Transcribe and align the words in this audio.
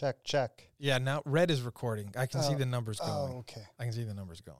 Check, 0.00 0.24
check. 0.24 0.70
Yeah, 0.78 0.96
now 0.96 1.20
red 1.26 1.50
is 1.50 1.60
recording. 1.60 2.10
I 2.16 2.24
can 2.24 2.40
see 2.40 2.54
Oh. 2.54 2.56
the 2.56 2.64
numbers 2.64 2.98
going. 2.98 3.10
Oh, 3.34 3.38
okay. 3.40 3.60
I 3.78 3.84
can 3.84 3.92
see 3.92 4.02
the 4.02 4.14
numbers 4.14 4.40
going. 4.40 4.56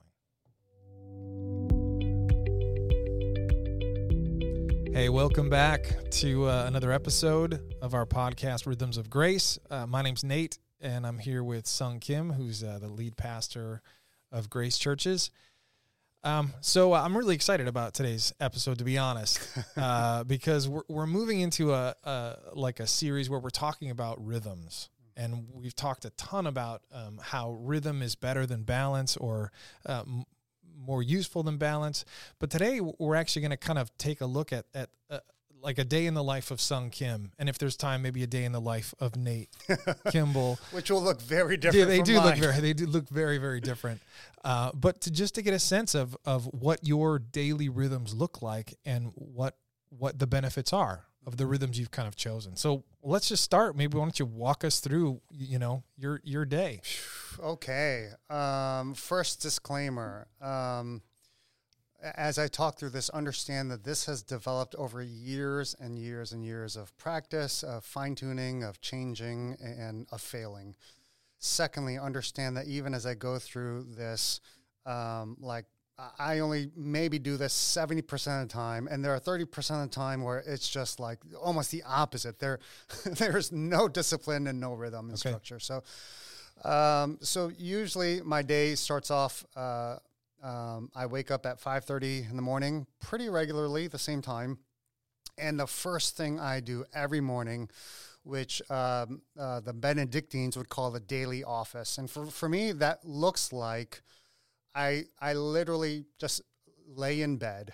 Hey, 4.92 5.08
welcome 5.08 5.48
back 5.48 5.94
to 6.10 6.44
uh, 6.46 6.64
another 6.66 6.92
episode 6.92 7.74
of 7.80 7.94
our 7.94 8.04
podcast, 8.04 8.66
Rhythms 8.66 8.98
of 8.98 9.08
Grace. 9.08 9.58
Uh, 9.70 9.86
my 9.86 10.02
name's 10.02 10.22
Nate, 10.22 10.58
and 10.78 11.06
I'm 11.06 11.18
here 11.18 11.42
with 11.42 11.66
Sung 11.66 12.00
Kim, 12.00 12.34
who's 12.34 12.62
uh, 12.62 12.78
the 12.78 12.88
lead 12.88 13.16
pastor 13.16 13.80
of 14.30 14.50
Grace 14.50 14.76
Churches. 14.76 15.30
Um, 16.22 16.52
so 16.60 16.92
uh, 16.92 17.00
I'm 17.00 17.16
really 17.16 17.34
excited 17.34 17.66
about 17.66 17.94
today's 17.94 18.34
episode, 18.40 18.76
to 18.76 18.84
be 18.84 18.98
honest, 18.98 19.40
uh, 19.78 20.22
because 20.24 20.68
we're, 20.68 20.82
we're 20.86 21.06
moving 21.06 21.40
into 21.40 21.72
a, 21.72 21.94
a 22.04 22.36
like 22.52 22.78
a 22.78 22.86
series 22.86 23.30
where 23.30 23.40
we're 23.40 23.48
talking 23.48 23.90
about 23.90 24.22
rhythms, 24.22 24.90
and 25.20 25.46
we've 25.52 25.76
talked 25.76 26.04
a 26.06 26.10
ton 26.10 26.46
about 26.46 26.82
um, 26.92 27.20
how 27.22 27.52
rhythm 27.52 28.00
is 28.00 28.14
better 28.14 28.46
than 28.46 28.62
balance 28.62 29.18
or 29.18 29.52
uh, 29.84 30.02
m- 30.06 30.24
more 30.78 31.02
useful 31.02 31.42
than 31.42 31.58
balance. 31.58 32.06
But 32.38 32.48
today 32.48 32.80
we're 32.80 33.16
actually 33.16 33.42
going 33.42 33.50
to 33.50 33.58
kind 33.58 33.78
of 33.78 33.96
take 33.98 34.22
a 34.22 34.26
look 34.26 34.50
at 34.52 34.64
at 34.74 34.88
uh, 35.10 35.18
like 35.62 35.78
a 35.78 35.84
day 35.84 36.06
in 36.06 36.14
the 36.14 36.24
life 36.24 36.50
of 36.50 36.58
Sung 36.58 36.88
Kim, 36.88 37.32
and 37.38 37.46
if 37.50 37.58
there's 37.58 37.76
time, 37.76 38.00
maybe 38.00 38.22
a 38.22 38.26
day 38.26 38.44
in 38.44 38.52
the 38.52 38.60
life 38.62 38.94
of 38.98 39.14
Nate 39.14 39.50
Kimball. 40.10 40.58
Which 40.72 40.90
will 40.90 41.02
look 41.02 41.20
very 41.20 41.58
different. 41.58 41.80
Yeah, 41.80 41.96
they 41.96 42.00
do 42.00 42.18
look 42.18 42.36
very 42.36 42.60
they 42.60 42.72
do 42.72 42.86
look 42.86 43.10
very 43.10 43.36
very 43.36 43.60
different. 43.60 44.00
Uh, 44.42 44.70
but 44.72 45.02
to 45.02 45.10
just 45.10 45.34
to 45.34 45.42
get 45.42 45.52
a 45.52 45.58
sense 45.58 45.94
of 45.94 46.16
of 46.24 46.46
what 46.46 46.86
your 46.86 47.18
daily 47.18 47.68
rhythms 47.68 48.14
look 48.14 48.40
like 48.40 48.78
and 48.86 49.12
what 49.16 49.58
what 49.90 50.18
the 50.18 50.26
benefits 50.26 50.72
are 50.72 51.04
of 51.26 51.36
the 51.36 51.46
rhythms 51.46 51.78
you've 51.78 51.90
kind 51.90 52.08
of 52.08 52.16
chosen. 52.16 52.56
So 52.56 52.84
let's 53.02 53.28
just 53.28 53.44
start. 53.44 53.76
Maybe 53.76 53.96
why 53.96 54.04
don't 54.04 54.18
you 54.18 54.26
walk 54.26 54.64
us 54.64 54.80
through 54.80 55.20
you 55.30 55.58
know 55.58 55.82
your 55.96 56.20
your 56.24 56.44
day? 56.44 56.80
Okay. 57.38 58.08
Um, 58.28 58.94
first 58.94 59.40
disclaimer. 59.40 60.28
Um, 60.40 61.02
as 62.02 62.38
I 62.38 62.48
talk 62.48 62.78
through 62.78 62.90
this, 62.90 63.10
understand 63.10 63.70
that 63.70 63.84
this 63.84 64.06
has 64.06 64.22
developed 64.22 64.74
over 64.76 65.02
years 65.02 65.76
and 65.78 65.98
years 65.98 66.32
and 66.32 66.42
years 66.44 66.76
of 66.76 66.96
practice, 66.96 67.62
of 67.62 67.84
fine 67.84 68.14
tuning, 68.14 68.64
of 68.64 68.80
changing, 68.80 69.56
and 69.60 70.06
of 70.10 70.20
failing. 70.20 70.74
Secondly, 71.38 71.98
understand 71.98 72.56
that 72.56 72.66
even 72.66 72.94
as 72.94 73.06
I 73.06 73.14
go 73.14 73.38
through 73.38 73.86
this, 73.96 74.40
um, 74.86 75.36
like 75.40 75.66
I- 76.18 76.38
only 76.40 76.70
maybe 76.76 77.18
do 77.18 77.36
this 77.36 77.52
70% 77.52 78.42
of 78.42 78.48
the 78.48 78.52
time, 78.52 78.88
and 78.90 79.04
there 79.04 79.12
are 79.14 79.20
30% 79.20 79.82
of 79.84 79.90
the 79.90 79.94
time 79.94 80.22
where 80.22 80.38
it's 80.38 80.68
just 80.68 80.98
like 81.00 81.18
almost 81.40 81.70
the 81.70 81.82
opposite. 81.84 82.38
There, 82.38 82.58
there's 83.04 83.52
no 83.52 83.88
discipline 83.88 84.46
and 84.46 84.60
no 84.60 84.72
rhythm 84.74 85.10
and 85.10 85.14
Okay. 85.18 85.28
structure. 85.30 85.60
So, 85.60 85.82
um, 86.64 87.18
so 87.20 87.50
usually 87.58 88.20
my 88.22 88.42
day 88.42 88.74
starts 88.74 89.10
off. 89.10 89.44
Uh, 89.56 89.96
um, 90.42 90.90
I 90.94 91.06
wake 91.06 91.30
up 91.30 91.44
at 91.46 91.60
five 91.60 91.84
thirty 91.84 92.26
in 92.28 92.36
the 92.36 92.42
morning, 92.42 92.86
pretty 93.00 93.28
regularly, 93.28 93.88
the 93.88 93.98
same 93.98 94.22
time. 94.22 94.58
And 95.38 95.58
the 95.58 95.66
first 95.66 96.16
thing 96.16 96.38
I 96.40 96.60
do 96.60 96.84
every 96.94 97.20
morning, 97.20 97.68
which 98.24 98.60
um, 98.70 99.22
uh, 99.38 99.60
the 99.60 99.72
Benedictines 99.72 100.56
would 100.56 100.68
call 100.68 100.90
the 100.90 101.00
daily 101.00 101.44
office, 101.44 101.98
and 101.98 102.10
for 102.10 102.26
for 102.26 102.48
me 102.48 102.72
that 102.72 103.04
looks 103.04 103.52
like 103.52 104.02
I 104.74 105.04
I 105.20 105.32
literally 105.34 106.04
just 106.18 106.42
lay 106.86 107.22
in 107.22 107.36
bed 107.36 107.72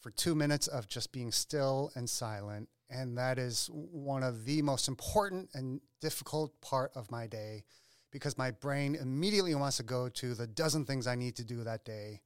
for 0.00 0.10
two 0.10 0.34
minutes 0.34 0.66
of 0.66 0.88
just 0.88 1.12
being 1.12 1.30
still 1.32 1.90
and 1.94 2.08
silent, 2.08 2.68
and 2.88 3.16
that 3.18 3.38
is 3.38 3.68
one 3.72 4.22
of 4.22 4.44
the 4.44 4.62
most 4.62 4.88
important 4.88 5.50
and 5.54 5.80
difficult 6.00 6.58
part 6.60 6.90
of 6.94 7.10
my 7.10 7.26
day 7.26 7.64
because 8.10 8.36
my 8.36 8.50
brain 8.50 8.96
immediately 8.96 9.54
wants 9.54 9.76
to 9.76 9.82
go 9.82 10.08
to 10.08 10.34
the 10.34 10.46
dozen 10.46 10.84
things 10.84 11.06
I 11.06 11.14
need 11.14 11.36
to 11.36 11.44
do 11.44 11.62
that 11.64 11.84
day. 11.84 12.22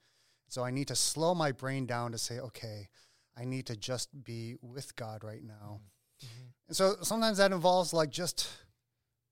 So 0.48 0.64
I 0.64 0.70
need 0.70 0.88
to 0.88 0.94
slow 0.94 1.34
my 1.34 1.52
brain 1.52 1.86
down 1.86 2.12
to 2.12 2.18
say, 2.18 2.38
okay, 2.38 2.88
I 3.36 3.44
need 3.44 3.66
to 3.66 3.76
just 3.76 4.08
be 4.24 4.54
with 4.62 4.94
God 4.96 5.24
right 5.24 5.42
now. 5.42 5.80
Mm-hmm. 6.22 6.26
Mm-hmm. 6.26 6.46
And 6.68 6.76
so 6.76 6.96
sometimes 7.02 7.38
that 7.38 7.52
involves 7.52 7.92
like 7.92 8.10
just, 8.10 8.48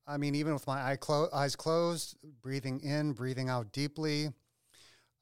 I 0.07 0.17
mean, 0.17 0.35
even 0.35 0.53
with 0.53 0.67
my 0.67 0.83
eye 0.83 0.97
clo- 0.97 1.29
eyes 1.33 1.57
closed, 1.57 2.17
breathing 2.43 2.81
in, 2.81 3.13
breathing 3.13 3.49
out 3.49 3.73
deeply. 3.73 4.31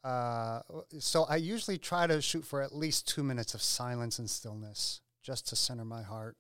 Uh, 0.03 0.61
so 0.99 1.25
I 1.25 1.37
usually 1.37 1.78
try 1.78 2.06
to 2.06 2.22
shoot 2.22 2.44
for 2.44 2.62
at 2.62 2.75
least 2.75 3.06
two 3.06 3.22
minutes 3.22 3.55
of 3.55 3.62
silence 3.62 4.19
and 4.19 4.31
stillness 4.31 5.00
just 5.22 5.47
to 5.49 5.56
center 5.56 5.84
my 5.84 6.03
heart. 6.03 6.37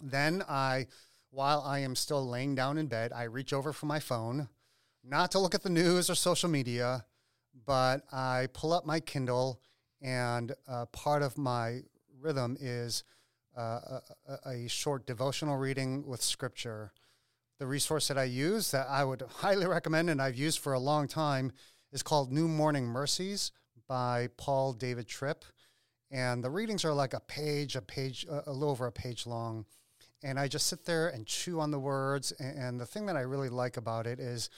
Then 0.00 0.42
I, 0.48 0.86
while 1.30 1.62
I 1.66 1.80
am 1.80 1.94
still 1.94 2.26
laying 2.26 2.54
down 2.54 2.78
in 2.78 2.86
bed, 2.86 3.12
I 3.12 3.24
reach 3.24 3.52
over 3.52 3.72
for 3.72 3.86
my 3.86 4.00
phone, 4.00 4.48
not 5.04 5.30
to 5.32 5.38
look 5.38 5.54
at 5.54 5.62
the 5.62 5.68
news 5.70 6.08
or 6.08 6.14
social 6.14 6.48
media, 6.48 7.04
but 7.66 8.02
I 8.12 8.48
pull 8.54 8.72
up 8.72 8.86
my 8.86 9.00
Kindle, 9.00 9.60
and 10.00 10.54
uh, 10.66 10.86
part 10.86 11.22
of 11.22 11.36
my 11.36 11.80
rhythm 12.20 12.56
is 12.60 13.04
uh, 13.56 13.60
a, 13.60 14.02
a- 14.46 14.50
a 14.64 14.68
short 14.68 15.06
devotional 15.06 15.56
reading 15.56 16.06
with 16.06 16.22
scripture. 16.22 16.92
The 17.58 17.66
resource 17.66 18.08
that 18.08 18.18
I 18.18 18.24
use 18.24 18.70
that 18.70 18.86
I 18.88 19.04
would 19.04 19.22
highly 19.36 19.66
recommend 19.66 20.08
and 20.08 20.20
I've 20.22 20.36
used 20.36 20.58
for 20.58 20.72
a 20.72 20.78
long 20.80 21.06
time 21.06 21.52
is 21.92 22.02
called 22.02 22.32
New 22.32 22.48
Morning 22.48 22.86
Mercies 22.86 23.52
by 23.86 24.28
Paul 24.36 24.72
David 24.72 25.06
Tripp. 25.06 25.44
And 26.10 26.42
the 26.42 26.50
readings 26.50 26.84
are 26.84 26.92
like 26.92 27.14
a 27.14 27.20
page, 27.20 27.76
a 27.76 27.82
page, 27.82 28.26
a 28.28 28.50
little 28.52 28.70
over 28.70 28.86
a 28.86 28.92
page 28.92 29.26
long. 29.26 29.66
And 30.22 30.38
I 30.38 30.48
just 30.48 30.66
sit 30.66 30.84
there 30.84 31.08
and 31.08 31.26
chew 31.26 31.60
on 31.60 31.70
the 31.70 31.78
words. 31.78 32.32
And 32.32 32.80
the 32.80 32.86
thing 32.86 33.06
that 33.06 33.16
I 33.16 33.20
really 33.20 33.48
like 33.48 33.76
about 33.76 34.06
it 34.06 34.20
is 34.20 34.48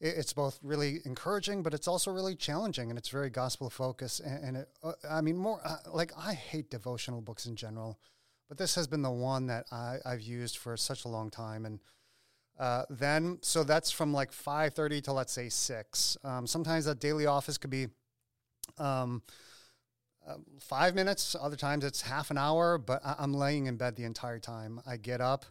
it- 0.00 0.18
it's 0.18 0.32
both 0.32 0.58
really 0.62 1.00
encouraging, 1.04 1.62
but 1.62 1.74
it's 1.74 1.86
also 1.86 2.10
really 2.10 2.34
challenging, 2.34 2.90
and 2.90 2.98
it's 2.98 3.08
very 3.08 3.30
gospel 3.30 3.70
focused. 3.70 4.20
And, 4.20 4.44
and 4.44 4.56
it, 4.56 4.68
uh, 4.82 4.94
I 5.08 5.20
mean, 5.20 5.36
more 5.36 5.60
uh, 5.64 5.78
like 5.92 6.12
I 6.16 6.34
hate 6.34 6.70
devotional 6.70 7.20
books 7.20 7.46
in 7.46 7.54
general, 7.54 8.00
but 8.48 8.58
this 8.58 8.74
has 8.74 8.88
been 8.88 9.02
the 9.02 9.10
one 9.10 9.46
that 9.46 9.66
I, 9.70 9.98
I've 10.04 10.22
used 10.22 10.56
for 10.56 10.76
such 10.76 11.04
a 11.04 11.08
long 11.08 11.30
time. 11.30 11.64
And 11.64 11.78
uh, 12.58 12.84
then, 12.90 13.38
so 13.42 13.64
that's 13.64 13.90
from 13.90 14.12
like 14.12 14.32
five 14.32 14.74
thirty 14.74 15.00
to 15.02 15.12
let's 15.12 15.32
say 15.32 15.48
six. 15.48 16.16
Um, 16.24 16.46
sometimes 16.46 16.84
that 16.84 17.00
daily 17.00 17.26
office 17.26 17.58
could 17.58 17.70
be. 17.70 17.88
Um, 18.78 19.22
uh, 20.26 20.34
five 20.60 20.94
minutes. 20.94 21.34
Other 21.40 21.56
times 21.56 21.84
it's 21.84 22.02
half 22.02 22.30
an 22.30 22.38
hour, 22.38 22.78
but 22.78 23.04
I- 23.04 23.16
I'm 23.18 23.34
laying 23.34 23.66
in 23.66 23.76
bed 23.76 23.96
the 23.96 24.04
entire 24.04 24.38
time. 24.38 24.80
I 24.86 24.96
get 24.96 25.20
up. 25.20 25.46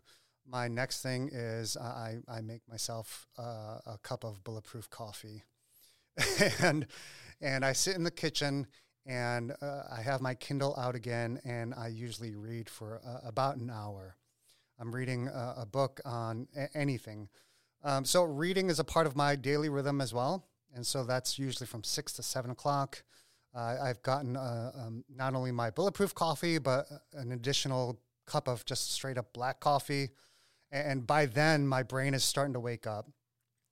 My 0.47 0.67
next 0.67 1.01
thing 1.01 1.29
is 1.31 1.77
I, 1.77 2.17
I 2.27 2.41
make 2.41 2.61
myself 2.69 3.27
uh, 3.37 3.79
a 3.85 3.97
cup 4.01 4.23
of 4.23 4.43
bulletproof 4.43 4.89
coffee, 4.89 5.43
and 6.59 6.87
and 7.41 7.65
I 7.65 7.73
sit 7.73 7.95
in 7.95 8.03
the 8.03 8.11
kitchen 8.11 8.67
and 9.05 9.53
uh, 9.61 9.83
I 9.91 10.01
have 10.01 10.21
my 10.21 10.35
Kindle 10.35 10.75
out 10.77 10.95
again, 10.95 11.39
and 11.43 11.73
I 11.73 11.87
usually 11.87 12.35
read 12.35 12.69
for 12.69 13.01
uh, 13.05 13.27
about 13.27 13.57
an 13.57 13.69
hour. 13.69 14.15
I'm 14.81 14.93
reading 14.93 15.27
a, 15.27 15.53
a 15.59 15.65
book 15.65 16.01
on 16.03 16.47
a- 16.57 16.75
anything. 16.75 17.29
Um, 17.83 18.03
so 18.03 18.23
reading 18.23 18.69
is 18.69 18.79
a 18.79 18.83
part 18.83 19.05
of 19.05 19.15
my 19.15 19.35
daily 19.35 19.69
rhythm 19.69 20.01
as 20.01 20.13
well, 20.13 20.47
and 20.73 20.85
so 20.85 21.03
that's 21.03 21.37
usually 21.37 21.67
from 21.67 21.83
six 21.83 22.13
to 22.13 22.23
seven 22.23 22.49
o'clock. 22.49 23.03
Uh, 23.55 23.77
I've 23.81 24.01
gotten 24.01 24.35
uh, 24.35 24.71
um, 24.75 25.03
not 25.13 25.35
only 25.35 25.51
my 25.51 25.69
bulletproof 25.69 26.15
coffee, 26.15 26.57
but 26.57 26.87
an 27.13 27.31
additional 27.31 27.99
cup 28.25 28.47
of 28.47 28.65
just 28.65 28.91
straight 28.91 29.17
up 29.17 29.33
black 29.33 29.59
coffee. 29.59 30.09
And 30.71 31.05
by 31.05 31.25
then, 31.25 31.67
my 31.67 31.83
brain 31.83 32.13
is 32.13 32.23
starting 32.23 32.53
to 32.53 32.59
wake 32.59 32.87
up. 32.87 33.09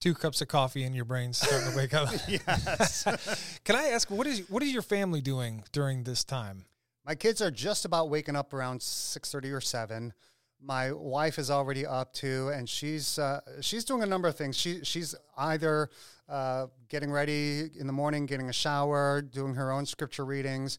Two 0.01 0.13
cups 0.13 0.41
of 0.41 0.47
coffee 0.47 0.83
and 0.83 0.95
your 0.95 1.05
brain's 1.05 1.37
starting 1.39 1.71
to 1.71 1.77
wake 1.77 1.93
up. 1.93 2.09
Yes. 2.27 3.59
Can 3.63 3.75
I 3.75 3.89
ask 3.89 4.11
what 4.11 4.27
is 4.27 4.49
what 4.49 4.63
is 4.63 4.71
your 4.71 4.81
family 4.81 5.21
doing 5.21 5.63
during 5.71 6.03
this 6.03 6.23
time? 6.23 6.65
my 7.05 7.15
kids 7.15 7.41
are 7.41 7.49
just 7.49 7.85
about 7.85 8.09
waking 8.09 8.35
up 8.35 8.53
around 8.53 8.81
6.30 8.81 9.51
or 9.51 9.61
7 9.61 10.13
my 10.61 10.91
wife 10.91 11.39
is 11.39 11.49
already 11.49 11.85
up 11.85 12.13
too 12.13 12.49
and 12.49 12.67
she's 12.67 13.17
uh, 13.17 13.39
she's 13.61 13.83
doing 13.85 14.03
a 14.03 14.05
number 14.05 14.27
of 14.27 14.35
things. 14.35 14.57
She 14.57 14.83
she's 14.83 15.15
either 15.37 15.89
uh, 16.27 16.67
getting 16.89 17.11
ready 17.11 17.69
in 17.79 17.87
the 17.87 17.93
morning 17.93 18.25
getting 18.25 18.49
a 18.49 18.53
shower 18.53 19.21
doing 19.21 19.55
her 19.55 19.71
own 19.71 19.85
scripture 19.85 20.25
readings. 20.25 20.77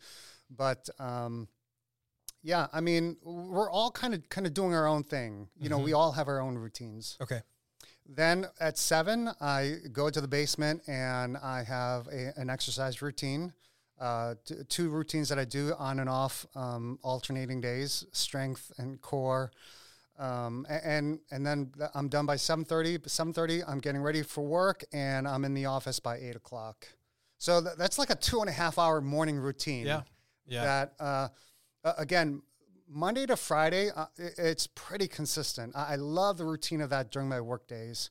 But 0.50 0.88
um, 0.98 1.48
yeah 2.42 2.66
i 2.72 2.80
mean 2.80 3.18
we're 3.22 3.70
all 3.70 3.90
kind 3.90 4.14
of 4.14 4.26
kind 4.30 4.46
of 4.46 4.54
doing 4.54 4.74
our 4.74 4.86
own 4.86 5.04
thing. 5.04 5.48
You 5.58 5.68
know 5.68 5.78
we 5.78 5.92
all 5.92 6.12
have 6.12 6.28
our 6.28 6.40
own 6.40 6.56
routines. 6.56 7.16
Okay. 7.20 7.40
then 8.06 8.46
at 8.58 8.78
seven, 8.78 9.30
I 9.40 9.76
go 9.92 10.10
to 10.10 10.20
the 10.20 10.28
basement 10.28 10.82
and 10.88 11.36
I 11.36 11.62
have 11.64 12.06
a, 12.08 12.32
an 12.36 12.50
exercise 12.50 13.02
routine. 13.02 13.52
Uh, 14.00 14.34
t- 14.46 14.54
two 14.68 14.88
routines 14.88 15.28
that 15.28 15.38
I 15.38 15.44
do 15.44 15.74
on 15.78 16.00
and 16.00 16.08
off, 16.08 16.46
um, 16.54 16.98
alternating 17.02 17.60
days, 17.60 18.06
strength 18.12 18.72
and 18.78 19.00
core. 19.02 19.52
Um, 20.18 20.66
and 20.68 21.20
and 21.30 21.46
then 21.46 21.72
I'm 21.94 22.08
done 22.08 22.26
by 22.26 22.36
seven 22.36 22.64
thirty. 22.64 22.98
Seven 23.06 23.32
thirty, 23.32 23.62
I'm 23.62 23.78
getting 23.78 24.00
ready 24.02 24.22
for 24.22 24.42
work, 24.42 24.84
and 24.92 25.28
I'm 25.28 25.44
in 25.44 25.54
the 25.54 25.66
office 25.66 26.00
by 26.00 26.16
eight 26.16 26.36
o'clock. 26.36 26.86
So 27.38 27.60
th- 27.62 27.76
that's 27.76 27.98
like 27.98 28.10
a 28.10 28.14
two 28.14 28.40
and 28.40 28.48
a 28.48 28.52
half 28.52 28.78
hour 28.78 29.00
morning 29.00 29.38
routine 29.38 29.86
Yeah. 29.86 30.02
Yeah. 30.46 30.64
that 30.64 30.94
uh, 31.00 31.28
uh, 31.84 31.92
again 31.96 32.42
Monday 32.86 33.24
to 33.26 33.36
Friday, 33.36 33.90
uh, 33.94 34.06
it's 34.18 34.66
pretty 34.66 35.08
consistent. 35.08 35.74
I, 35.76 35.92
I, 35.92 35.96
love 35.96 36.38
the 36.38 36.44
routine 36.44 36.80
of 36.80 36.90
that 36.90 37.12
during 37.12 37.28
my 37.28 37.40
work 37.40 37.68
days. 37.68 38.10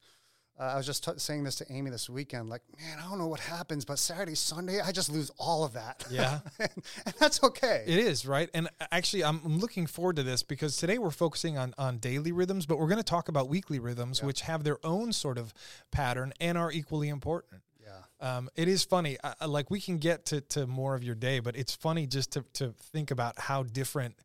Uh, 0.60 0.64
I 0.74 0.76
was 0.76 0.86
just 0.86 1.06
t- 1.06 1.12
saying 1.18 1.46
this 1.46 1.56
to 1.56 1.72
Amy 1.72 1.90
this 1.90 2.10
weekend. 2.10 2.50
Like, 2.50 2.62
man, 2.78 2.98
I 3.00 3.10
don't 3.10 3.18
know 3.18 3.28
what 3.28 3.40
happens, 3.40 3.86
but 3.86 3.98
Saturday, 3.98 4.36
Sunday, 4.36 4.82
I 4.82 4.92
just 4.92 5.10
lose 5.10 5.32
all 5.38 5.64
of 5.64 5.74
that. 5.74 6.06
Yeah, 6.12 6.40
and, 6.60 6.70
and, 7.06 7.16
that's 7.18 7.42
okay. 7.44 7.86
It 7.88 7.98
is 7.98 8.26
right. 8.26 8.50
And 8.54 8.68
actually, 8.92 9.24
I'm 9.24 9.60
looking 9.60 9.88
forward 9.88 10.18
to 10.18 10.24
this 10.24 10.44
because 10.44 10.76
today 10.76 10.98
we're 10.98 11.12
focusing 11.12 11.58
on 11.58 11.74
on 11.78 12.00
daily 12.00 12.32
rhythms, 12.32 12.66
but 12.66 12.78
we're 12.78 12.88
going 12.88 12.98
to 12.98 13.04
talk 13.04 13.30
about 13.30 13.48
weekly 13.48 13.80
rhythms, 13.80 14.20
yeah. 14.20 14.26
which 14.26 14.42
have 14.42 14.64
their 14.64 14.86
own 14.86 15.14
sort 15.14 15.38
of 15.38 15.54
pattern 15.92 16.34
and 16.42 16.58
are 16.58 16.72
equally 16.72 17.08
important. 17.08 17.62
Yeah. 17.82 18.38
Um, 18.38 18.50
it 18.56 18.68
is 18.68 18.84
funny. 18.84 19.18
I, 19.24 19.46
like 19.46 19.72
we 19.72 19.80
can 19.80 19.98
get 19.98 20.26
to, 20.28 20.42
to 20.42 20.68
more 20.68 20.96
of 20.96 21.04
your 21.04 21.16
day, 21.16 21.40
but 21.40 21.56
it's 21.56 21.74
funny 21.74 22.06
just 22.06 22.34
to, 22.34 22.44
to 22.54 22.74
think 22.92 23.12
about 23.12 23.40
how 23.40 23.64
different 23.64 24.16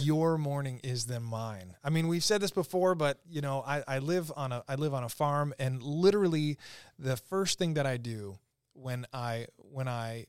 your 0.00 0.38
morning 0.38 0.80
is 0.82 1.06
than 1.06 1.22
mine. 1.22 1.76
I 1.82 1.90
mean, 1.90 2.08
we've 2.08 2.24
said 2.24 2.40
this 2.40 2.50
before, 2.50 2.94
but 2.94 3.18
you 3.28 3.40
know, 3.40 3.62
I, 3.66 3.82
I 3.86 3.98
live 3.98 4.32
on 4.36 4.52
a 4.52 4.64
I 4.68 4.76
live 4.76 4.94
on 4.94 5.04
a 5.04 5.08
farm, 5.08 5.54
and 5.58 5.82
literally, 5.82 6.58
the 6.98 7.16
first 7.16 7.58
thing 7.58 7.74
that 7.74 7.86
I 7.86 7.96
do 7.96 8.38
when 8.72 9.06
I 9.12 9.46
when 9.56 9.88
I 9.88 10.26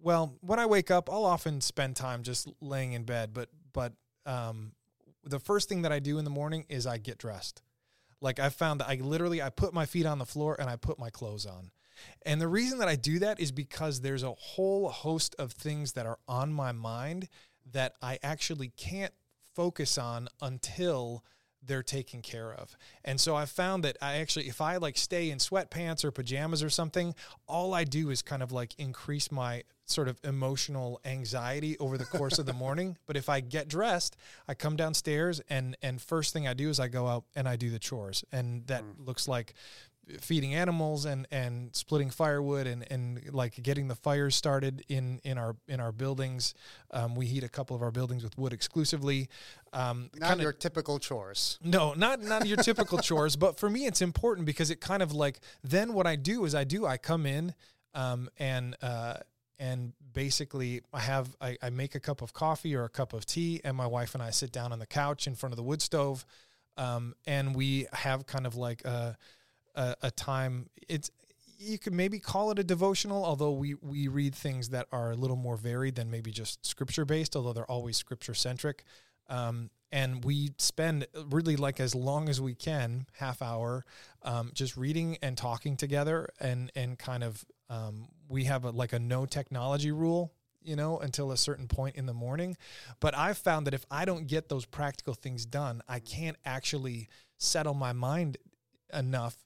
well 0.00 0.34
when 0.40 0.58
I 0.58 0.66
wake 0.66 0.90
up, 0.90 1.10
I'll 1.10 1.24
often 1.24 1.60
spend 1.60 1.96
time 1.96 2.22
just 2.22 2.48
laying 2.60 2.92
in 2.92 3.04
bed. 3.04 3.30
But 3.32 3.48
but 3.72 3.92
um, 4.26 4.72
the 5.24 5.38
first 5.38 5.68
thing 5.68 5.82
that 5.82 5.92
I 5.92 5.98
do 5.98 6.18
in 6.18 6.24
the 6.24 6.30
morning 6.30 6.66
is 6.68 6.86
I 6.86 6.98
get 6.98 7.18
dressed. 7.18 7.62
Like 8.20 8.40
I 8.40 8.48
found 8.48 8.80
that 8.80 8.88
I 8.88 8.96
literally 8.96 9.40
I 9.40 9.50
put 9.50 9.72
my 9.72 9.86
feet 9.86 10.06
on 10.06 10.18
the 10.18 10.26
floor 10.26 10.56
and 10.58 10.68
I 10.68 10.76
put 10.76 10.98
my 10.98 11.10
clothes 11.10 11.46
on. 11.46 11.70
And 12.24 12.40
the 12.40 12.48
reason 12.48 12.78
that 12.78 12.88
I 12.88 12.96
do 12.96 13.18
that 13.20 13.40
is 13.40 13.50
because 13.50 14.00
there's 14.00 14.22
a 14.22 14.32
whole 14.32 14.88
host 14.88 15.34
of 15.38 15.52
things 15.52 15.92
that 15.92 16.06
are 16.06 16.18
on 16.28 16.52
my 16.52 16.72
mind 16.72 17.28
that 17.72 17.94
I 18.02 18.18
actually 18.22 18.68
can't 18.76 19.12
focus 19.54 19.98
on 19.98 20.28
until 20.40 21.24
they're 21.62 21.82
taken 21.82 22.22
care 22.22 22.52
of. 22.52 22.76
And 23.04 23.20
so 23.20 23.34
I 23.34 23.44
found 23.44 23.84
that 23.84 23.96
I 24.00 24.16
actually, 24.16 24.48
if 24.48 24.60
I 24.60 24.76
like 24.76 24.96
stay 24.96 25.30
in 25.30 25.38
sweatpants 25.38 26.04
or 26.04 26.10
pajamas 26.10 26.62
or 26.62 26.70
something, 26.70 27.14
all 27.46 27.74
I 27.74 27.84
do 27.84 28.10
is 28.10 28.22
kind 28.22 28.42
of 28.42 28.52
like 28.52 28.74
increase 28.78 29.32
my 29.32 29.64
sort 29.84 30.08
of 30.08 30.18
emotional 30.22 31.00
anxiety 31.04 31.76
over 31.78 31.96
the 31.96 32.04
course 32.04 32.38
of 32.38 32.46
the 32.46 32.52
morning. 32.64 32.96
But 33.06 33.16
if 33.16 33.28
I 33.28 33.40
get 33.40 33.68
dressed, 33.68 34.16
I 34.46 34.54
come 34.54 34.76
downstairs 34.76 35.40
and 35.48 35.76
and 35.82 36.00
first 36.00 36.32
thing 36.32 36.46
I 36.46 36.54
do 36.54 36.68
is 36.68 36.78
I 36.78 36.88
go 36.88 37.06
out 37.06 37.24
and 37.34 37.48
I 37.48 37.56
do 37.56 37.70
the 37.70 37.78
chores. 37.78 38.24
And 38.32 38.66
that 38.68 38.82
mm. 38.82 39.06
looks 39.06 39.26
like 39.26 39.54
feeding 40.20 40.54
animals 40.54 41.04
and 41.04 41.26
and 41.30 41.74
splitting 41.74 42.10
firewood 42.10 42.66
and 42.66 42.90
and 42.90 43.32
like 43.32 43.62
getting 43.62 43.88
the 43.88 43.94
fires 43.94 44.34
started 44.34 44.84
in 44.88 45.20
in 45.24 45.38
our 45.38 45.56
in 45.68 45.80
our 45.80 45.92
buildings. 45.92 46.54
Um, 46.90 47.14
we 47.14 47.26
heat 47.26 47.44
a 47.44 47.48
couple 47.48 47.76
of 47.76 47.82
our 47.82 47.90
buildings 47.90 48.24
with 48.24 48.36
wood 48.38 48.52
exclusively. 48.52 49.28
Um, 49.72 50.10
not 50.16 50.30
kinda, 50.30 50.42
your 50.42 50.52
typical 50.52 50.98
chores. 50.98 51.58
No, 51.62 51.94
not 51.94 52.22
not 52.22 52.46
your 52.46 52.56
typical 52.58 52.98
chores. 52.98 53.36
But 53.36 53.58
for 53.58 53.68
me, 53.68 53.86
it's 53.86 54.02
important 54.02 54.46
because 54.46 54.70
it 54.70 54.80
kind 54.80 55.02
of 55.02 55.12
like 55.12 55.40
then 55.62 55.92
what 55.92 56.06
I 56.06 56.16
do 56.16 56.44
is 56.44 56.54
I 56.54 56.64
do 56.64 56.86
I 56.86 56.96
come 56.96 57.26
in 57.26 57.54
um, 57.94 58.28
and. 58.38 58.76
Uh, 58.82 59.14
and 59.60 59.92
basically 60.12 60.82
I 60.92 61.00
have 61.00 61.36
I, 61.40 61.56
I, 61.60 61.70
make 61.70 61.96
a 61.96 62.00
cup 62.00 62.22
of 62.22 62.32
coffee 62.32 62.76
or 62.76 62.84
a 62.84 62.88
cup 62.88 63.12
of 63.12 63.26
tea, 63.26 63.60
and 63.64 63.76
my 63.76 63.88
wife 63.88 64.14
and 64.14 64.22
I 64.22 64.30
sit 64.30 64.52
down 64.52 64.72
on 64.72 64.78
the 64.78 64.86
couch 64.86 65.26
in 65.26 65.34
front 65.34 65.52
of 65.52 65.56
the 65.56 65.64
wood 65.64 65.82
stove, 65.82 66.24
um, 66.76 67.14
and 67.26 67.56
we 67.56 67.86
have 67.92 68.24
kind 68.26 68.46
of 68.46 68.54
like 68.54 68.84
a 68.84 69.16
a, 69.78 69.96
a 70.02 70.10
time. 70.10 70.68
It's 70.88 71.10
you 71.58 71.78
could 71.78 71.92
maybe 71.92 72.18
call 72.18 72.50
it 72.50 72.58
a 72.58 72.64
devotional, 72.64 73.24
although 73.24 73.52
we 73.52 73.74
we 73.74 74.08
read 74.08 74.34
things 74.34 74.68
that 74.70 74.86
are 74.92 75.12
a 75.12 75.16
little 75.16 75.36
more 75.36 75.56
varied 75.56 75.94
than 75.94 76.10
maybe 76.10 76.30
just 76.30 76.66
scripture 76.66 77.04
based, 77.04 77.34
although 77.34 77.52
they're 77.52 77.70
always 77.70 77.96
scripture 77.96 78.34
centric. 78.34 78.84
Um, 79.30 79.70
and 79.90 80.24
we 80.24 80.50
spend 80.58 81.06
really 81.30 81.56
like 81.56 81.80
as 81.80 81.94
long 81.94 82.28
as 82.28 82.40
we 82.40 82.54
can, 82.54 83.06
half 83.18 83.40
hour, 83.40 83.84
um, 84.22 84.50
just 84.52 84.76
reading 84.76 85.16
and 85.22 85.36
talking 85.36 85.76
together, 85.76 86.28
and 86.40 86.70
and 86.74 86.98
kind 86.98 87.24
of 87.24 87.44
um, 87.70 88.08
we 88.28 88.44
have 88.44 88.64
a, 88.64 88.70
like 88.70 88.92
a 88.92 88.98
no 88.98 89.26
technology 89.26 89.92
rule, 89.92 90.32
you 90.62 90.76
know, 90.76 90.98
until 90.98 91.32
a 91.32 91.36
certain 91.36 91.68
point 91.68 91.96
in 91.96 92.06
the 92.06 92.14
morning. 92.14 92.56
But 93.00 93.16
I've 93.16 93.38
found 93.38 93.66
that 93.66 93.74
if 93.74 93.86
I 93.90 94.04
don't 94.04 94.26
get 94.26 94.48
those 94.48 94.66
practical 94.66 95.14
things 95.14 95.46
done, 95.46 95.82
I 95.88 96.00
can't 96.00 96.36
actually 96.44 97.08
settle 97.38 97.74
my 97.74 97.92
mind 97.92 98.36
enough 98.92 99.36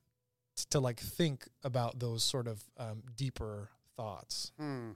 to 0.70 0.80
like 0.80 1.00
think 1.00 1.48
about 1.64 1.98
those 1.98 2.22
sort 2.22 2.46
of 2.46 2.62
um, 2.78 3.02
deeper 3.16 3.68
thoughts. 3.96 4.52
Hmm. 4.58 4.90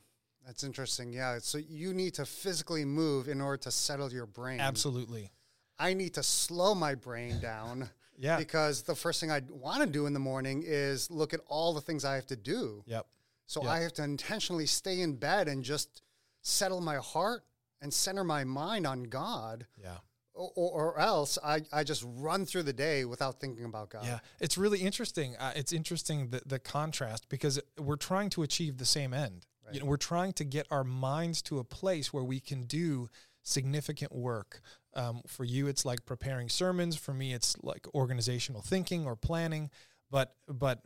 That's 0.45 0.63
interesting. 0.63 1.13
Yeah. 1.13 1.39
So 1.41 1.59
you 1.59 1.93
need 1.93 2.15
to 2.15 2.25
physically 2.25 2.85
move 2.85 3.29
in 3.29 3.41
order 3.41 3.57
to 3.65 3.71
settle 3.71 4.13
your 4.13 4.27
brain. 4.27 4.61
Absolutely. 4.61 5.31
I 5.79 5.95
need 5.95 6.15
to 6.15 6.23
slow 6.23 6.75
my 6.75 6.95
brain 6.95 7.41
down. 7.43 7.91
yeah. 8.17 8.37
Because 8.37 8.83
the 8.83 8.95
first 8.95 9.21
thing 9.21 9.31
I 9.31 9.43
want 9.51 9.81
to 9.81 9.87
do 9.87 10.07
in 10.07 10.13
the 10.13 10.21
morning 10.21 10.63
is 10.65 11.11
look 11.11 11.35
at 11.35 11.41
all 11.49 11.75
the 11.75 11.81
things 11.81 12.05
I 12.05 12.15
have 12.15 12.27
to 12.27 12.37
do. 12.37 12.83
Yep. 12.87 13.07
So 13.47 13.63
yep. 13.63 13.71
I 13.71 13.79
have 13.81 13.93
to 13.95 14.05
intentionally 14.05 14.67
stay 14.67 15.01
in 15.01 15.15
bed 15.17 15.49
and 15.49 15.65
just 15.65 16.03
settle 16.43 16.81
my 16.81 16.97
heart 16.97 17.43
and 17.81 17.93
center 17.93 18.25
my 18.25 18.45
mind 18.45 18.87
on 18.87 19.05
God. 19.05 19.67
Yeah 19.83 19.99
or, 20.37 20.95
or, 20.95 21.01
else 21.01 21.39
I, 21.43 21.63
I 21.73 21.83
just 21.83 22.05
run 22.07 22.45
through 22.47 22.65
the 22.65 22.73
day 22.73 23.05
without 23.05 23.41
thinking 23.41 23.65
about 23.65 23.91
God. 23.91 24.05
Yeah, 24.05 24.19
it's 24.41 24.59
really 24.59 24.81
interesting. 24.81 25.35
Uh, 25.37 25.53
it's 25.57 25.73
interesting 25.73 26.29
the, 26.29 26.43
the 26.45 26.59
contrast 26.59 27.29
because 27.29 27.61
we're 27.79 27.97
trying 27.97 28.31
to 28.31 28.43
achieve 28.43 28.79
the 28.79 28.85
same 28.85 29.15
end. 29.15 29.47
Right. 29.65 29.75
You 29.75 29.81
know, 29.81 29.87
we're 29.87 29.97
trying 29.97 30.33
to 30.35 30.45
get 30.45 30.67
our 30.71 30.85
minds 30.85 31.43
to 31.43 31.59
a 31.59 31.65
place 31.65 32.13
where 32.13 32.25
we 32.25 32.39
can 32.41 32.63
do 32.63 33.09
significant 33.43 34.13
work. 34.13 34.61
Um, 34.95 35.23
for 35.27 35.45
you, 35.45 35.67
it's 35.67 35.85
like 35.85 36.05
preparing 36.07 36.49
sermons. 36.49 36.97
For 36.97 37.13
me, 37.13 37.33
it's 37.33 37.57
like 37.63 37.87
organizational 37.95 38.63
thinking 38.63 39.07
or 39.07 39.17
planning. 39.17 39.71
But 40.11 40.35
but 40.49 40.81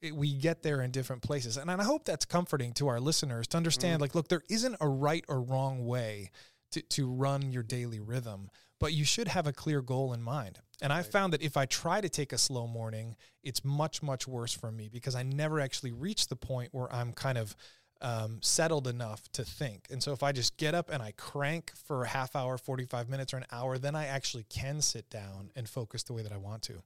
it, 0.00 0.14
we 0.14 0.34
get 0.34 0.62
there 0.62 0.80
in 0.82 0.90
different 0.90 1.22
places, 1.22 1.56
and, 1.56 1.70
and 1.70 1.80
I 1.80 1.84
hope 1.84 2.04
that's 2.04 2.24
comforting 2.24 2.72
to 2.74 2.88
our 2.88 3.00
listeners 3.00 3.46
to 3.48 3.56
understand. 3.56 3.98
Mm. 3.98 4.02
Like, 4.02 4.14
look, 4.14 4.28
there 4.28 4.42
isn't 4.48 4.76
a 4.80 4.88
right 4.88 5.24
or 5.28 5.40
wrong 5.40 5.86
way 5.86 6.30
to, 6.72 6.82
to 6.82 7.10
run 7.10 7.50
your 7.52 7.62
daily 7.62 8.00
rhythm 8.00 8.50
but 8.80 8.94
you 8.94 9.04
should 9.04 9.28
have 9.28 9.46
a 9.46 9.52
clear 9.52 9.82
goal 9.82 10.12
in 10.12 10.22
mind. 10.22 10.58
And 10.82 10.92
I 10.92 11.02
found 11.02 11.34
that 11.34 11.42
if 11.42 11.56
I 11.56 11.66
try 11.66 12.00
to 12.00 12.08
take 12.08 12.32
a 12.32 12.38
slow 12.38 12.66
morning, 12.66 13.14
it's 13.44 13.64
much, 13.64 14.02
much 14.02 14.26
worse 14.26 14.52
for 14.54 14.72
me 14.72 14.88
because 14.90 15.14
I 15.14 15.22
never 15.22 15.60
actually 15.60 15.92
reach 15.92 16.28
the 16.28 16.36
point 16.36 16.70
where 16.72 16.92
I'm 16.92 17.12
kind 17.12 17.36
of 17.36 17.54
um, 18.00 18.38
settled 18.40 18.88
enough 18.88 19.30
to 19.32 19.44
think. 19.44 19.86
And 19.90 20.02
so 20.02 20.12
if 20.12 20.22
I 20.22 20.32
just 20.32 20.56
get 20.56 20.74
up 20.74 20.88
and 20.90 21.02
I 21.02 21.12
crank 21.12 21.72
for 21.86 22.04
a 22.04 22.08
half 22.08 22.34
hour, 22.34 22.56
45 22.56 23.10
minutes, 23.10 23.34
or 23.34 23.36
an 23.36 23.44
hour, 23.52 23.76
then 23.76 23.94
I 23.94 24.06
actually 24.06 24.44
can 24.44 24.80
sit 24.80 25.10
down 25.10 25.50
and 25.54 25.68
focus 25.68 26.02
the 26.02 26.14
way 26.14 26.22
that 26.22 26.32
I 26.32 26.38
want 26.38 26.62
to. 26.62 26.82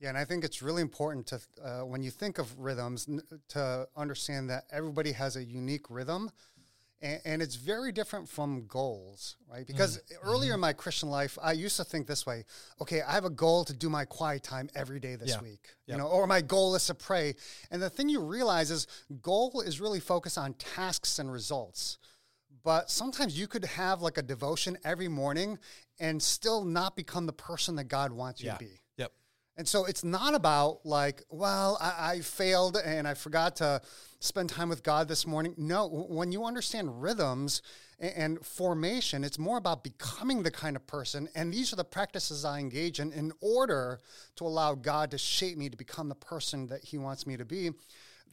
Yeah, 0.00 0.08
and 0.10 0.18
I 0.18 0.24
think 0.24 0.44
it's 0.44 0.60
really 0.60 0.82
important 0.82 1.26
to, 1.28 1.40
uh, 1.64 1.80
when 1.80 2.02
you 2.02 2.10
think 2.10 2.38
of 2.38 2.56
rhythms, 2.58 3.06
n- 3.08 3.22
to 3.48 3.88
understand 3.96 4.50
that 4.50 4.64
everybody 4.70 5.12
has 5.12 5.36
a 5.36 5.44
unique 5.44 5.90
rhythm 5.90 6.30
and, 7.00 7.20
and, 7.24 7.42
it's 7.42 7.54
very 7.54 7.92
different 7.92 8.28
from 8.28 8.66
goals, 8.66 9.36
right? 9.50 9.66
Because 9.66 9.98
mm-hmm. 9.98 10.28
earlier 10.28 10.54
in 10.54 10.60
my 10.60 10.72
Christian 10.72 11.08
life, 11.08 11.38
I 11.40 11.52
used 11.52 11.76
to 11.76 11.84
think 11.84 12.06
this 12.06 12.26
way: 12.26 12.44
okay, 12.80 13.02
I 13.02 13.12
have 13.12 13.24
a 13.24 13.30
goal 13.30 13.64
to 13.66 13.72
do 13.72 13.88
my 13.88 14.04
quiet 14.04 14.42
time 14.42 14.68
every 14.74 14.98
day 14.98 15.14
this 15.14 15.30
yeah. 15.30 15.40
week, 15.40 15.60
yep. 15.86 15.94
you 15.94 15.96
know, 15.96 16.08
or 16.08 16.26
my 16.26 16.40
goal 16.40 16.74
is 16.74 16.86
to 16.86 16.94
pray. 16.94 17.34
And 17.70 17.80
the 17.80 17.90
thing 17.90 18.08
you 18.08 18.20
realize 18.20 18.70
is, 18.70 18.86
goal 19.22 19.62
is 19.64 19.80
really 19.80 20.00
focused 20.00 20.38
on 20.38 20.54
tasks 20.54 21.18
and 21.18 21.30
results. 21.30 21.98
But 22.64 22.90
sometimes 22.90 23.38
you 23.38 23.46
could 23.46 23.64
have 23.64 24.02
like 24.02 24.18
a 24.18 24.22
devotion 24.22 24.76
every 24.84 25.08
morning 25.08 25.58
and 26.00 26.22
still 26.22 26.64
not 26.64 26.96
become 26.96 27.26
the 27.26 27.32
person 27.32 27.76
that 27.76 27.84
God 27.84 28.12
wants 28.12 28.42
you 28.42 28.48
yeah. 28.48 28.54
to 28.54 28.58
be. 28.58 28.80
And 29.58 29.66
so 29.66 29.86
it's 29.86 30.04
not 30.04 30.34
about 30.34 30.86
like, 30.86 31.24
well, 31.30 31.76
I, 31.80 32.12
I, 32.12 32.20
failed 32.20 32.76
and 32.76 33.08
I 33.08 33.14
forgot 33.14 33.56
to 33.56 33.82
spend 34.20 34.50
time 34.50 34.68
with 34.68 34.84
God 34.84 35.08
this 35.08 35.26
morning. 35.26 35.52
No, 35.58 35.88
when 35.88 36.30
you 36.30 36.44
understand 36.44 37.02
rhythms 37.02 37.60
and, 37.98 38.12
and 38.16 38.46
formation, 38.46 39.24
it's 39.24 39.36
more 39.38 39.58
about 39.58 39.82
becoming 39.82 40.44
the 40.44 40.52
kind 40.52 40.76
of 40.76 40.86
person. 40.86 41.28
And 41.34 41.52
these 41.52 41.72
are 41.72 41.76
the 41.76 41.82
practices 41.82 42.44
I 42.44 42.60
engage 42.60 43.00
in 43.00 43.12
in 43.12 43.32
order 43.40 43.98
to 44.36 44.46
allow 44.46 44.76
God 44.76 45.10
to 45.10 45.18
shape 45.18 45.58
me 45.58 45.68
to 45.68 45.76
become 45.76 46.08
the 46.08 46.14
person 46.14 46.68
that 46.68 46.84
He 46.84 46.96
wants 46.96 47.26
me 47.26 47.36
to 47.36 47.44
be 47.44 47.72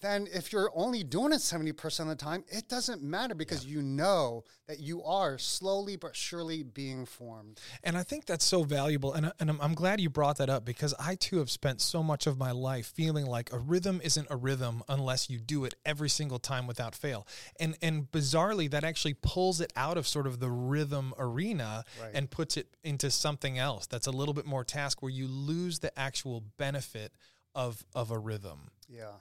then 0.01 0.27
if 0.33 0.51
you're 0.51 0.71
only 0.75 1.03
doing 1.03 1.31
it 1.31 1.37
70% 1.37 1.99
of 1.99 2.07
the 2.07 2.15
time, 2.15 2.43
it 2.49 2.67
doesn't 2.67 3.01
matter 3.01 3.35
because 3.35 3.65
yeah. 3.65 3.73
you 3.73 3.81
know 3.81 4.43
that 4.67 4.79
you 4.79 5.03
are 5.03 5.37
slowly 5.37 5.95
but 5.95 6.15
surely 6.15 6.63
being 6.63 7.05
formed. 7.05 7.59
And 7.83 7.97
I 7.97 8.03
think 8.03 8.25
that's 8.25 8.45
so 8.45 8.63
valuable. 8.63 9.13
And, 9.13 9.27
uh, 9.27 9.31
and 9.39 9.49
I'm, 9.49 9.61
I'm 9.61 9.73
glad 9.73 9.99
you 9.99 10.09
brought 10.09 10.37
that 10.37 10.49
up 10.49 10.65
because 10.65 10.93
I 10.99 11.15
too 11.15 11.37
have 11.37 11.49
spent 11.49 11.81
so 11.81 12.03
much 12.03 12.27
of 12.27 12.37
my 12.37 12.51
life 12.51 12.87
feeling 12.87 13.25
like 13.25 13.51
a 13.53 13.57
rhythm 13.57 14.01
isn't 14.03 14.27
a 14.29 14.35
rhythm 14.35 14.83
unless 14.89 15.29
you 15.29 15.39
do 15.39 15.65
it 15.65 15.75
every 15.85 16.09
single 16.09 16.39
time 16.39 16.67
without 16.67 16.95
fail. 16.95 17.27
And, 17.59 17.77
and 17.81 18.11
bizarrely, 18.11 18.69
that 18.71 18.83
actually 18.83 19.15
pulls 19.15 19.61
it 19.61 19.71
out 19.75 19.97
of 19.97 20.07
sort 20.07 20.27
of 20.27 20.39
the 20.39 20.49
rhythm 20.49 21.13
arena 21.17 21.83
right. 22.01 22.11
and 22.13 22.29
puts 22.29 22.57
it 22.57 22.67
into 22.83 23.11
something 23.11 23.57
else 23.57 23.87
that's 23.87 24.07
a 24.07 24.11
little 24.11 24.33
bit 24.33 24.45
more 24.45 24.63
task 24.63 25.01
where 25.01 25.11
you 25.11 25.27
lose 25.27 25.79
the 25.79 25.97
actual 25.97 26.43
benefit 26.57 27.13
of, 27.53 27.85
of 27.93 28.11
a 28.11 28.17
rhythm. 28.17 28.71
Yeah 28.89 29.11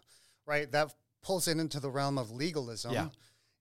right? 0.47 0.71
That 0.71 0.95
pulls 1.23 1.49
it 1.49 1.59
into 1.59 1.81
the 1.81 1.91
realm 1.91 2.19
of 2.19 2.31
legalism. 2.31 2.93
Yeah. 2.93 3.09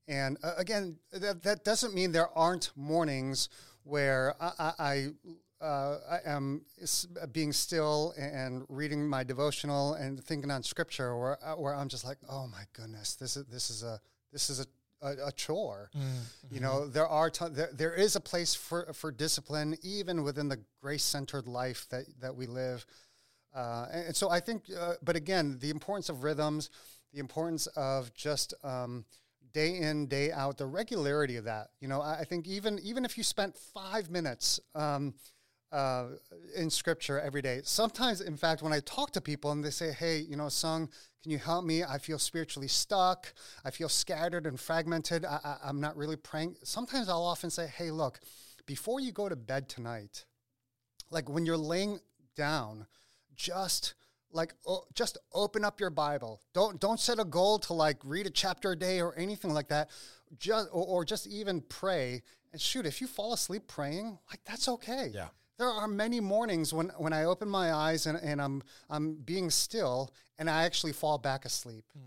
And 0.07 0.37
uh, 0.43 0.53
again, 0.57 0.97
that, 1.11 1.43
that 1.43 1.63
doesn't 1.63 1.93
mean 1.93 2.11
there 2.11 2.35
aren't 2.37 2.71
mornings 2.75 3.49
where 3.83 4.35
I, 4.39 4.73
I, 4.79 5.07
uh, 5.63 5.97
I 6.09 6.19
am 6.25 6.63
being 7.31 7.53
still 7.53 8.13
and 8.17 8.65
reading 8.67 9.07
my 9.07 9.23
devotional 9.23 9.93
and 9.93 10.21
thinking 10.21 10.51
on 10.51 10.61
scripture, 10.63 11.17
where 11.17 11.37
uh, 11.43 11.55
where 11.55 11.73
I'm 11.73 11.87
just 11.87 12.03
like, 12.03 12.17
oh 12.29 12.47
my 12.47 12.63
goodness, 12.73 13.15
this 13.15 13.37
is 13.37 13.45
this 13.45 13.69
is 13.69 13.81
a 13.83 13.99
this 14.31 14.49
is 14.49 14.59
a 14.59 14.65
a, 15.03 15.27
a 15.27 15.31
chore. 15.31 15.89
Mm-hmm. 15.95 16.55
You 16.55 16.61
know, 16.61 16.87
there 16.87 17.07
are 17.07 17.29
t- 17.29 17.45
there, 17.51 17.69
there 17.73 17.93
is 17.93 18.15
a 18.15 18.19
place 18.19 18.55
for 18.55 18.91
for 18.93 19.11
discipline 19.11 19.77
even 19.83 20.23
within 20.23 20.47
the 20.47 20.59
grace 20.81 21.03
centered 21.03 21.47
life 21.47 21.87
that 21.89 22.05
that 22.19 22.35
we 22.35 22.45
live. 22.47 22.85
Uh, 23.53 23.87
and, 23.91 24.07
and, 24.07 24.15
so 24.15 24.29
I 24.29 24.39
think, 24.39 24.63
uh, 24.77 24.93
but 25.03 25.15
again, 25.15 25.57
the 25.59 25.69
importance 25.69 26.09
of 26.09 26.23
rhythms, 26.23 26.69
the 27.13 27.19
importance 27.19 27.67
of 27.67 28.13
just 28.13 28.53
um, 28.63 29.05
day 29.53 29.77
in 29.77 30.07
day 30.07 30.31
out, 30.31 30.57
the 30.57 30.65
regularity 30.65 31.37
of 31.37 31.45
that. 31.45 31.69
You 31.79 31.87
know, 31.87 32.01
I, 32.01 32.19
I 32.19 32.23
think 32.23 32.47
even 32.47 32.79
even 32.79 33.05
if 33.05 33.17
you 33.17 33.23
spent 33.23 33.55
five 33.55 34.09
minutes. 34.09 34.59
Um, 34.75 35.13
uh, 35.73 36.09
in 36.55 36.69
scripture 36.69 37.19
every 37.19 37.41
day. 37.41 37.59
Sometimes, 37.63 38.21
in 38.21 38.37
fact, 38.37 38.61
when 38.61 38.71
I 38.71 38.79
talk 38.81 39.09
to 39.13 39.21
people 39.21 39.51
and 39.51 39.63
they 39.63 39.71
say, 39.71 39.91
Hey, 39.91 40.19
you 40.19 40.35
know, 40.35 40.47
Sung, 40.47 40.87
can 41.23 41.31
you 41.31 41.39
help 41.39 41.65
me? 41.65 41.83
I 41.83 41.97
feel 41.97 42.19
spiritually 42.19 42.67
stuck. 42.67 43.33
I 43.65 43.71
feel 43.71 43.89
scattered 43.89 44.45
and 44.45 44.59
fragmented. 44.59 45.25
I, 45.25 45.57
am 45.65 45.81
not 45.81 45.97
really 45.97 46.15
praying. 46.15 46.57
Sometimes 46.63 47.09
I'll 47.09 47.23
often 47.23 47.49
say, 47.49 47.65
Hey, 47.65 47.89
look, 47.89 48.19
before 48.67 48.99
you 48.99 49.11
go 49.11 49.27
to 49.27 49.35
bed 49.35 49.67
tonight, 49.67 50.25
like 51.09 51.27
when 51.27 51.43
you're 51.43 51.57
laying 51.57 51.99
down, 52.35 52.85
just 53.35 53.95
like 54.31 54.53
oh, 54.65 54.83
just 54.93 55.17
open 55.33 55.63
up 55.63 55.79
your 55.79 55.89
bible. 55.89 56.41
Don't 56.53 56.79
don't 56.79 56.99
set 56.99 57.19
a 57.19 57.25
goal 57.25 57.59
to 57.59 57.73
like 57.73 57.97
read 58.03 58.25
a 58.25 58.31
chapter 58.31 58.71
a 58.71 58.75
day 58.75 59.01
or 59.01 59.15
anything 59.15 59.53
like 59.53 59.69
that. 59.69 59.89
Just 60.39 60.69
or, 60.71 60.85
or 60.85 61.05
just 61.05 61.27
even 61.27 61.61
pray. 61.61 62.21
And 62.51 62.61
shoot 62.61 62.85
if 62.85 63.01
you 63.01 63.07
fall 63.07 63.33
asleep 63.33 63.67
praying 63.67 64.17
like 64.29 64.39
that's 64.45 64.67
okay. 64.67 65.11
Yeah. 65.13 65.27
There 65.57 65.67
are 65.67 65.87
many 65.87 66.19
mornings 66.19 66.73
when, 66.73 66.89
when 66.97 67.13
I 67.13 67.25
open 67.25 67.47
my 67.47 67.73
eyes 67.73 68.07
and, 68.07 68.17
and 68.17 68.41
I'm, 68.41 68.63
I'm 68.89 69.13
being 69.13 69.49
still 69.49 70.11
and 70.39 70.49
I 70.49 70.63
actually 70.63 70.93
fall 70.93 71.17
back 71.17 71.45
asleep. 71.45 71.85
Mm. 71.97 72.01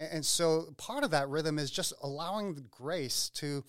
And, 0.00 0.12
and 0.12 0.26
so 0.26 0.74
part 0.76 1.02
of 1.02 1.10
that 1.12 1.28
rhythm 1.28 1.58
is 1.58 1.70
just 1.70 1.94
allowing 2.02 2.54
the 2.54 2.60
grace 2.60 3.30
to, 3.36 3.64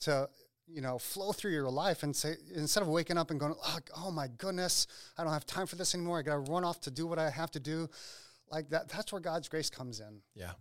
to 0.00 0.28
you 0.72 0.80
know, 0.80 0.98
flow 0.98 1.32
through 1.32 1.52
your 1.52 1.70
life 1.70 2.02
and 2.02 2.14
say, 2.14 2.36
instead 2.54 2.82
of 2.82 2.88
waking 2.88 3.18
up 3.18 3.30
and 3.30 3.40
going, 3.40 3.54
oh, 3.62 3.78
oh 3.96 4.10
my 4.10 4.28
goodness, 4.38 4.86
I 5.18 5.24
don't 5.24 5.32
have 5.32 5.46
time 5.46 5.66
for 5.66 5.76
this 5.76 5.94
anymore. 5.94 6.18
I 6.18 6.22
got 6.22 6.44
to 6.44 6.50
run 6.52 6.64
off 6.64 6.80
to 6.82 6.90
do 6.90 7.06
what 7.06 7.18
I 7.18 7.30
have 7.30 7.50
to 7.52 7.60
do. 7.60 7.88
Like 8.50 8.70
that, 8.70 8.88
that's 8.88 9.12
where 9.12 9.20
God's 9.20 9.48
grace 9.48 9.70
comes 9.70 10.00
in. 10.00 10.20
Yeah. 10.34 10.52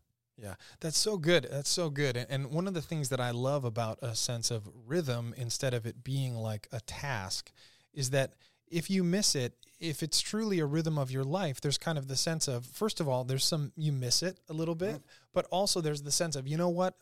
Yeah, 0.41 0.55
that's 0.79 0.97
so 0.97 1.17
good. 1.17 1.49
That's 1.51 1.69
so 1.69 1.89
good. 1.89 2.15
And, 2.15 2.27
and 2.29 2.51
one 2.51 2.65
of 2.65 2.73
the 2.73 2.81
things 2.81 3.09
that 3.09 3.19
I 3.19 3.31
love 3.31 3.65
about 3.65 3.99
a 4.01 4.15
sense 4.15 4.51
of 4.51 4.69
rhythm 4.87 5.33
instead 5.35 5.73
of 5.73 5.85
it 5.85 6.01
being 6.01 6.33
like 6.33 6.69
a 6.71 6.79
task 6.79 7.51
is 7.93 8.11
that 8.11 8.35
if 8.71 8.89
you 8.89 9.03
miss 9.03 9.35
it, 9.35 9.53
if 9.79 10.03
it's 10.03 10.19
truly 10.19 10.59
a 10.59 10.65
rhythm 10.65 10.97
of 10.97 11.09
your 11.09 11.23
life, 11.23 11.61
there's 11.61 11.77
kind 11.77 11.97
of 11.97 12.07
the 12.07 12.17
sense 12.17 12.47
of, 12.47 12.65
first 12.65 12.99
of 12.99 13.07
all, 13.07 13.23
there's 13.23 13.45
some, 13.45 13.71
you 13.77 13.91
miss 13.91 14.21
it 14.21 14.37
a 14.49 14.53
little 14.53 14.75
bit, 14.75 15.01
but 15.33 15.45
also 15.51 15.79
there's 15.79 16.01
the 16.01 16.11
sense 16.11 16.35
of, 16.35 16.47
you 16.47 16.57
know 16.57 16.69
what, 16.69 16.95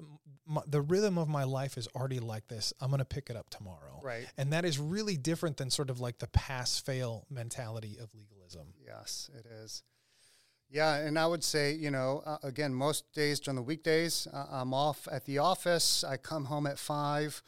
my, 0.46 0.62
the 0.68 0.82
rhythm 0.82 1.18
of 1.18 1.28
my 1.28 1.44
life 1.44 1.78
is 1.78 1.88
already 1.96 2.20
like 2.20 2.48
this. 2.48 2.74
I'm 2.80 2.90
going 2.90 3.00
to 3.00 3.06
pick 3.06 3.30
it 3.30 3.36
up 3.36 3.50
tomorrow. 3.50 4.00
Right. 4.04 4.28
And 4.38 4.54
that 4.54 4.64
is 4.64 4.78
really 4.78 5.18
different 5.18 5.58
than 5.58 5.72
sort 5.72 5.90
of 5.90 6.00
like 6.00 6.20
the 6.20 6.28
pass 6.28 6.80
fail 6.80 7.26
mentality 7.30 7.98
of 8.00 8.14
legalism. 8.14 8.74
Yes, 8.86 9.30
it 9.36 9.48
is. 9.48 9.84
Yeah, 10.70 10.96
and 10.98 11.18
I 11.18 11.26
would 11.26 11.44
say, 11.44 11.74
you 11.74 11.90
know, 11.90 12.22
uh, 12.26 12.38
again, 12.44 12.74
most 12.74 13.12
days 13.14 13.40
during 13.40 13.56
the 13.56 13.62
weekdays, 13.62 14.28
uh, 14.32 14.46
I'm 14.52 14.74
off 14.74 15.08
at 15.12 15.26
the 15.26 15.40
office. 15.40 16.04
I 16.04 16.18
come 16.18 16.46
home 16.46 16.68
at 16.68 16.78
five. 16.78 17.42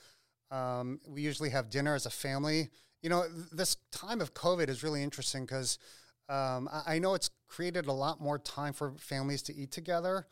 Um, 0.50 1.02
we 1.08 1.22
usually 1.22 1.50
have 1.50 1.70
dinner 1.70 1.94
as 1.94 2.06
a 2.06 2.10
family 2.10 2.70
you 3.02 3.10
know, 3.10 3.26
this 3.52 3.78
time 3.92 4.22
of 4.22 4.34
COVID 4.34 4.70
is 4.70 4.84
really 4.84 5.04
interesting 5.04 5.46
because 5.46 5.78
um, 6.28 6.70
I, 6.72 6.96
I, 6.96 7.00
know 7.00 7.16
it's 7.16 7.30
created 7.48 7.88
a 7.88 7.94
lot 7.94 8.22
more 8.22 8.38
time 8.38 8.74
for 8.74 8.94
families 9.00 9.42
to 9.44 9.56
eat 9.56 9.72
together. 9.72 10.28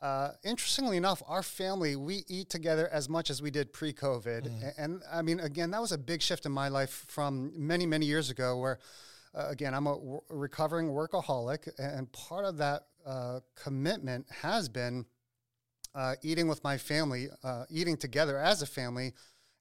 Uh, 0.00 0.32
interestingly 0.44 0.96
enough, 0.96 1.22
our 1.26 1.42
family, 1.42 1.96
we 1.96 2.24
eat 2.28 2.50
together 2.50 2.88
as 2.92 3.08
much 3.08 3.30
as 3.30 3.40
we 3.40 3.50
did 3.50 3.72
pre 3.72 3.92
COVID. 3.92 4.42
Mm. 4.42 4.46
And, 4.46 4.74
and, 4.76 5.02
I 5.10 5.22
mean, 5.22 5.40
again, 5.40 5.70
that 5.70 5.80
was 5.80 5.92
a 5.92 5.98
big 5.98 6.22
shift 6.22 6.44
in 6.44 6.52
my 6.52 6.68
life 6.68 7.04
from 7.08 7.52
many, 7.56 7.86
many 7.86 8.06
years 8.06 8.30
ago 8.30 8.58
where, 8.58 8.78
uh, 9.34 9.46
again, 9.48 9.74
I'm 9.74 9.86
a 9.86 9.94
w- 9.94 10.20
recovering 10.28 10.88
workaholic. 10.88 11.68
And 11.78 12.10
part 12.12 12.44
of 12.44 12.58
that 12.58 12.86
uh, 13.06 13.40
commitment 13.56 14.26
has 14.42 14.68
been 14.68 15.06
uh, 15.94 16.14
eating 16.22 16.48
with 16.48 16.62
my 16.64 16.78
family, 16.78 17.28
uh, 17.44 17.64
eating 17.70 17.96
together 17.96 18.38
as 18.38 18.62
a 18.62 18.66
family 18.66 19.12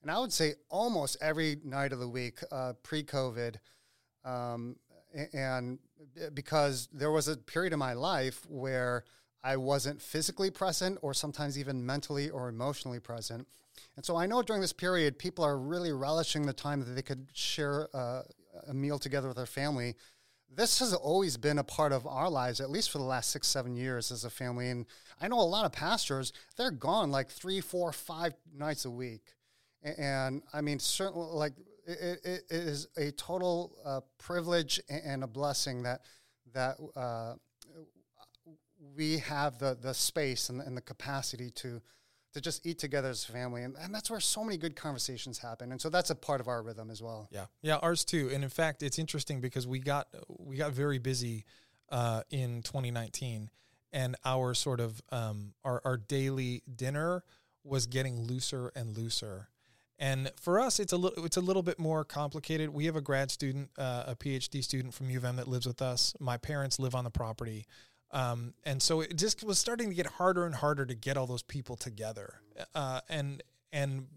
and 0.02 0.10
I 0.10 0.20
would 0.20 0.34
say 0.34 0.56
almost 0.70 1.18
every 1.22 1.58
night 1.64 1.94
of 1.94 2.00
the 2.00 2.08
week 2.08 2.40
uh, 2.52 2.74
pre 2.84 3.04
COVID. 3.04 3.56
Um, 4.24 4.76
and 5.34 5.80
because 6.34 6.88
there 6.94 7.12
was 7.12 7.28
a 7.28 7.38
period 7.38 7.74
in 7.74 7.80
my 7.80 7.94
life 7.94 8.46
where 8.48 9.04
I 9.44 9.58
wasn't 9.58 10.02
physically 10.02 10.52
present 10.52 11.00
or 11.02 11.14
sometimes 11.14 11.58
even 11.58 11.86
mentally 11.86 12.30
or 12.30 12.48
emotionally 12.48 13.00
present. 13.00 13.48
And 13.96 14.06
so 14.06 14.16
I 14.16 14.26
know 14.26 14.42
during 14.42 14.62
this 14.62 14.74
period, 14.74 15.18
people 15.18 15.44
are 15.44 15.58
really 15.58 15.92
relishing 15.92 16.46
the 16.46 16.54
time 16.54 16.80
that 16.80 16.92
they 16.92 17.02
could 17.02 17.28
share 17.34 17.90
uh, 17.94 18.22
a 18.68 18.74
meal 18.74 19.00
together 19.00 19.28
with 19.28 19.38
their 19.38 19.46
family. 19.46 19.96
This 20.54 20.80
has 20.80 20.94
always 20.94 21.38
been 21.38 21.58
a 21.58 21.64
part 21.64 21.92
of 21.92 22.06
our 22.06 22.30
lives, 22.30 22.60
at 22.60 22.70
least 22.70 22.92
for 22.92 22.98
the 22.98 23.04
last 23.04 23.32
six, 23.32 23.48
seven 23.48 23.76
years 23.76 24.12
as 24.12 24.26
a 24.26 24.30
family. 24.30 24.70
And 24.70 24.86
I 25.20 25.28
know 25.28 25.40
a 25.40 25.42
lot 25.42 25.66
of 25.66 25.72
pastors, 25.72 26.34
they're 26.58 26.72
gone 26.72 27.10
like 27.10 27.30
three, 27.30 27.62
four, 27.62 27.92
five 27.92 28.34
nights 28.54 28.86
a 28.86 28.92
week. 28.92 29.34
And 29.84 30.44
I 30.54 30.62
mean, 30.62 30.80
certainly, 30.80 31.28
like 31.32 31.54
it, 31.86 32.20
it 32.24 32.44
is 32.50 32.88
a 32.98 33.12
total 33.12 33.76
uh, 33.86 34.02
privilege 34.18 34.80
and 34.90 35.24
a 35.24 35.28
blessing 35.28 35.84
that 35.84 36.02
that 36.54 36.78
uh, 36.96 37.34
we 38.96 39.20
have 39.20 39.58
the 39.58 39.78
the 39.82 39.94
space 39.94 40.50
and, 40.50 40.62
and, 40.62 40.76
the 40.76 40.82
capacity 40.82 41.50
to 41.52 41.82
to 42.34 42.42
just 42.42 42.66
eat 42.66 42.80
together 42.80 43.10
as 43.10 43.28
a 43.28 43.32
family, 43.32 43.64
and, 43.64 43.76
and 43.78 43.94
that's 43.94 44.10
where 44.10 44.20
so 44.20 44.44
many 44.44 44.58
good 44.58 44.76
conversations 44.76 45.38
happen. 45.38 45.72
And 45.72 45.82
so 45.82 45.90
that's 45.90 46.12
a 46.12 46.16
part 46.16 46.40
of 46.40 46.48
our 46.48 46.64
rhythm 46.64 46.90
as 46.90 47.02
well. 47.02 47.28
Yeah, 47.30 47.46
yeah, 47.62 47.76
ours 47.78 48.06
too. 48.06 48.30
And 48.34 48.44
in 48.44 48.50
fact, 48.50 48.84
it's 48.84 49.00
interesting 49.00 49.42
because 49.42 49.68
we 49.68 49.80
got 49.80 50.08
we 50.28 50.58
got 50.58 50.72
very 50.72 51.00
busy 51.00 51.46
uh, 51.90 52.22
in 52.30 52.62
2019, 52.62 53.50
and 53.92 54.16
our 54.24 54.54
sort 54.54 54.80
of 54.80 55.02
um, 55.12 55.54
our 55.64 55.82
our 55.84 55.98
daily 55.98 56.64
dinner 56.74 57.24
was 57.64 57.86
getting 57.88 58.22
looser 58.22 58.72
and 58.76 58.98
looser 58.98 59.51
and 60.02 60.32
for 60.36 60.60
us, 60.60 60.80
it's 60.80 60.94
a 60.94 60.98
little 60.98 61.24
it's 61.24 61.38
a 61.38 61.42
little 61.42 61.62
bit 61.62 61.78
more 61.78 62.04
complicated. 62.04 62.72
We 62.72 62.86
have 62.88 62.96
a 62.96 63.02
grad 63.02 63.30
student, 63.30 63.70
uh, 63.78 64.06
a 64.08 64.16
PhD 64.16 64.64
student 64.64 64.96
from 64.96 65.12
U 65.12 65.20
of 65.20 65.24
M 65.24 65.36
that 65.36 65.48
lives 65.48 65.68
with 65.68 65.80
us. 65.80 66.16
My 66.20 66.38
parents 66.38 66.80
live 66.80 66.96
on 66.96 67.04
the 67.04 67.12
property, 67.12 67.68
um, 68.10 68.56
and 68.64 68.82
so 68.82 69.02
it 69.02 69.16
just 69.16 69.44
was 69.44 69.60
starting 69.60 69.90
to 69.90 69.96
get 69.96 70.08
harder 70.08 70.48
and 70.48 70.56
harder 70.56 70.88
to 70.88 70.96
get 70.96 71.18
all 71.18 71.28
those 71.28 71.44
people 71.44 71.76
together. 71.76 72.42
Uh, 72.74 73.02
and 73.10 73.44
and 73.72 74.08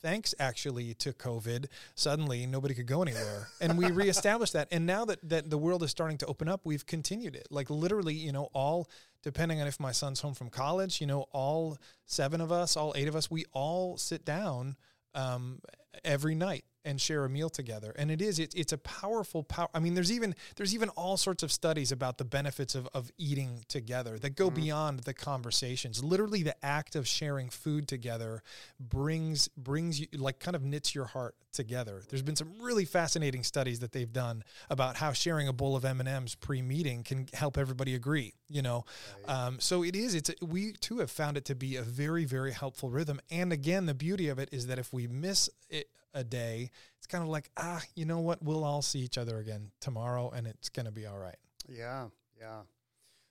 thanks 0.00 0.34
actually 0.38 0.94
to 0.94 1.12
COVID, 1.12 1.66
suddenly 1.94 2.46
nobody 2.46 2.72
could 2.72 2.86
go 2.86 3.02
anywhere, 3.02 3.48
and 3.60 3.76
we 3.76 3.90
reestablished 3.90 4.54
that. 4.54 4.68
And 4.70 4.86
now 4.86 5.04
that 5.04 5.18
that 5.28 5.50
the 5.50 5.58
world 5.58 5.82
is 5.82 5.90
starting 5.90 6.16
to 6.16 6.26
open 6.26 6.48
up, 6.48 6.62
we've 6.64 6.86
continued 6.86 7.36
it. 7.36 7.46
Like 7.50 7.68
literally, 7.68 8.14
you 8.14 8.32
know, 8.32 8.48
all 8.54 8.88
depending 9.22 9.60
on 9.60 9.66
if 9.66 9.78
my 9.78 9.92
son's 9.92 10.20
home 10.20 10.32
from 10.32 10.48
college, 10.48 10.98
you 10.98 11.06
know, 11.06 11.26
all 11.32 11.76
seven 12.06 12.40
of 12.40 12.50
us, 12.50 12.74
all 12.74 12.94
eight 12.96 13.06
of 13.06 13.14
us, 13.14 13.30
we 13.30 13.44
all 13.52 13.98
sit 13.98 14.24
down 14.24 14.76
um, 15.16 15.60
every 16.04 16.34
night 16.34 16.64
and 16.86 17.00
share 17.00 17.24
a 17.24 17.28
meal 17.28 17.50
together. 17.50 17.92
And 17.98 18.10
it 18.10 18.22
is 18.22 18.38
it, 18.38 18.54
it's 18.54 18.72
a 18.72 18.78
powerful 18.78 19.42
power 19.42 19.68
i 19.74 19.78
mean 19.78 19.94
there's 19.94 20.12
even 20.12 20.34
there's 20.56 20.74
even 20.74 20.88
all 20.90 21.16
sorts 21.16 21.42
of 21.42 21.52
studies 21.52 21.92
about 21.92 22.18
the 22.18 22.24
benefits 22.24 22.74
of, 22.74 22.88
of 22.94 23.10
eating 23.18 23.64
together 23.68 24.18
that 24.18 24.36
go 24.36 24.46
mm-hmm. 24.46 24.62
beyond 24.62 25.00
the 25.00 25.14
conversations. 25.14 26.02
Literally 26.02 26.42
the 26.42 26.56
act 26.64 26.94
of 26.96 27.06
sharing 27.06 27.50
food 27.50 27.88
together 27.88 28.42
brings 28.78 29.48
brings 29.48 30.00
you 30.00 30.06
like 30.16 30.38
kind 30.38 30.54
of 30.54 30.62
knits 30.62 30.94
your 30.94 31.06
heart 31.06 31.34
together. 31.52 32.02
There's 32.08 32.22
been 32.22 32.36
some 32.36 32.52
really 32.60 32.84
fascinating 32.84 33.42
studies 33.42 33.80
that 33.80 33.92
they've 33.92 34.12
done 34.12 34.44
about 34.70 34.96
how 34.96 35.12
sharing 35.12 35.48
a 35.48 35.52
bowl 35.52 35.74
of 35.74 35.84
m&ms 35.84 36.34
pre-meeting 36.34 37.02
can 37.02 37.28
help 37.32 37.58
everybody 37.58 37.94
agree 37.94 38.34
you 38.48 38.62
know? 38.62 38.84
Right. 39.26 39.46
um, 39.46 39.60
so 39.60 39.82
it 39.82 39.96
is 39.96 40.14
it's 40.14 40.30
a, 40.30 40.34
we 40.44 40.72
too 40.72 40.98
have 40.98 41.10
found 41.10 41.36
it 41.36 41.44
to 41.46 41.54
be 41.54 41.76
a 41.76 41.82
very 41.82 42.24
very 42.24 42.52
helpful 42.52 42.90
rhythm. 42.90 43.20
And 43.30 43.52
again 43.52 43.86
the 43.86 43.94
beauty 43.94 44.28
of 44.28 44.38
it 44.38 44.48
is 44.52 44.66
that 44.66 44.78
if 44.78 44.92
we 44.92 45.06
miss 45.06 45.50
it 45.68 45.88
a 46.16 46.24
day, 46.24 46.70
it's 46.98 47.06
kind 47.06 47.22
of 47.22 47.28
like, 47.28 47.50
ah, 47.56 47.82
you 47.94 48.04
know 48.04 48.20
what? 48.20 48.42
We'll 48.42 48.64
all 48.64 48.82
see 48.82 49.00
each 49.00 49.18
other 49.18 49.38
again 49.38 49.70
tomorrow 49.80 50.30
and 50.34 50.46
it's 50.46 50.68
going 50.68 50.86
to 50.86 50.92
be 50.92 51.06
all 51.06 51.18
right. 51.18 51.36
Yeah, 51.68 52.06
yeah. 52.38 52.62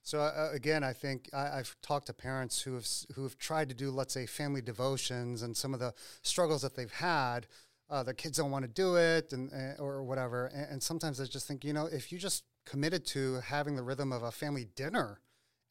So 0.05 0.19
uh, 0.19 0.51
again, 0.53 0.83
I 0.83 0.93
think 0.93 1.29
I, 1.33 1.57
have 1.57 1.75
talked 1.81 2.07
to 2.07 2.13
parents 2.13 2.61
who 2.61 2.75
have 2.75 2.87
who 3.15 3.23
have 3.23 3.39
tried 3.39 3.69
to 3.69 3.75
do, 3.75 3.89
let's 3.89 4.13
say, 4.13 4.27
family 4.27 4.61
devotions, 4.61 5.41
and 5.41 5.57
some 5.57 5.73
of 5.73 5.79
the 5.79 5.95
struggles 6.21 6.61
that 6.61 6.75
they've 6.75 6.91
had. 6.91 7.47
Uh, 7.89 8.03
their 8.03 8.13
kids 8.13 8.37
don't 8.37 8.51
want 8.51 8.63
to 8.63 8.69
do 8.69 8.97
it, 8.97 9.33
and 9.33 9.51
uh, 9.51 9.81
or 9.81 10.03
whatever. 10.03 10.45
And, 10.47 10.67
and, 10.73 10.83
sometimes 10.83 11.19
I 11.19 11.25
just 11.25 11.47
think, 11.47 11.63
you 11.63 11.73
know, 11.73 11.87
if 11.87 12.11
you 12.11 12.19
just 12.19 12.43
committed 12.65 13.05
to 13.07 13.41
having 13.41 13.75
the 13.75 13.83
rhythm 13.83 14.11
of 14.11 14.21
a 14.21 14.31
family 14.31 14.67
dinner 14.75 15.21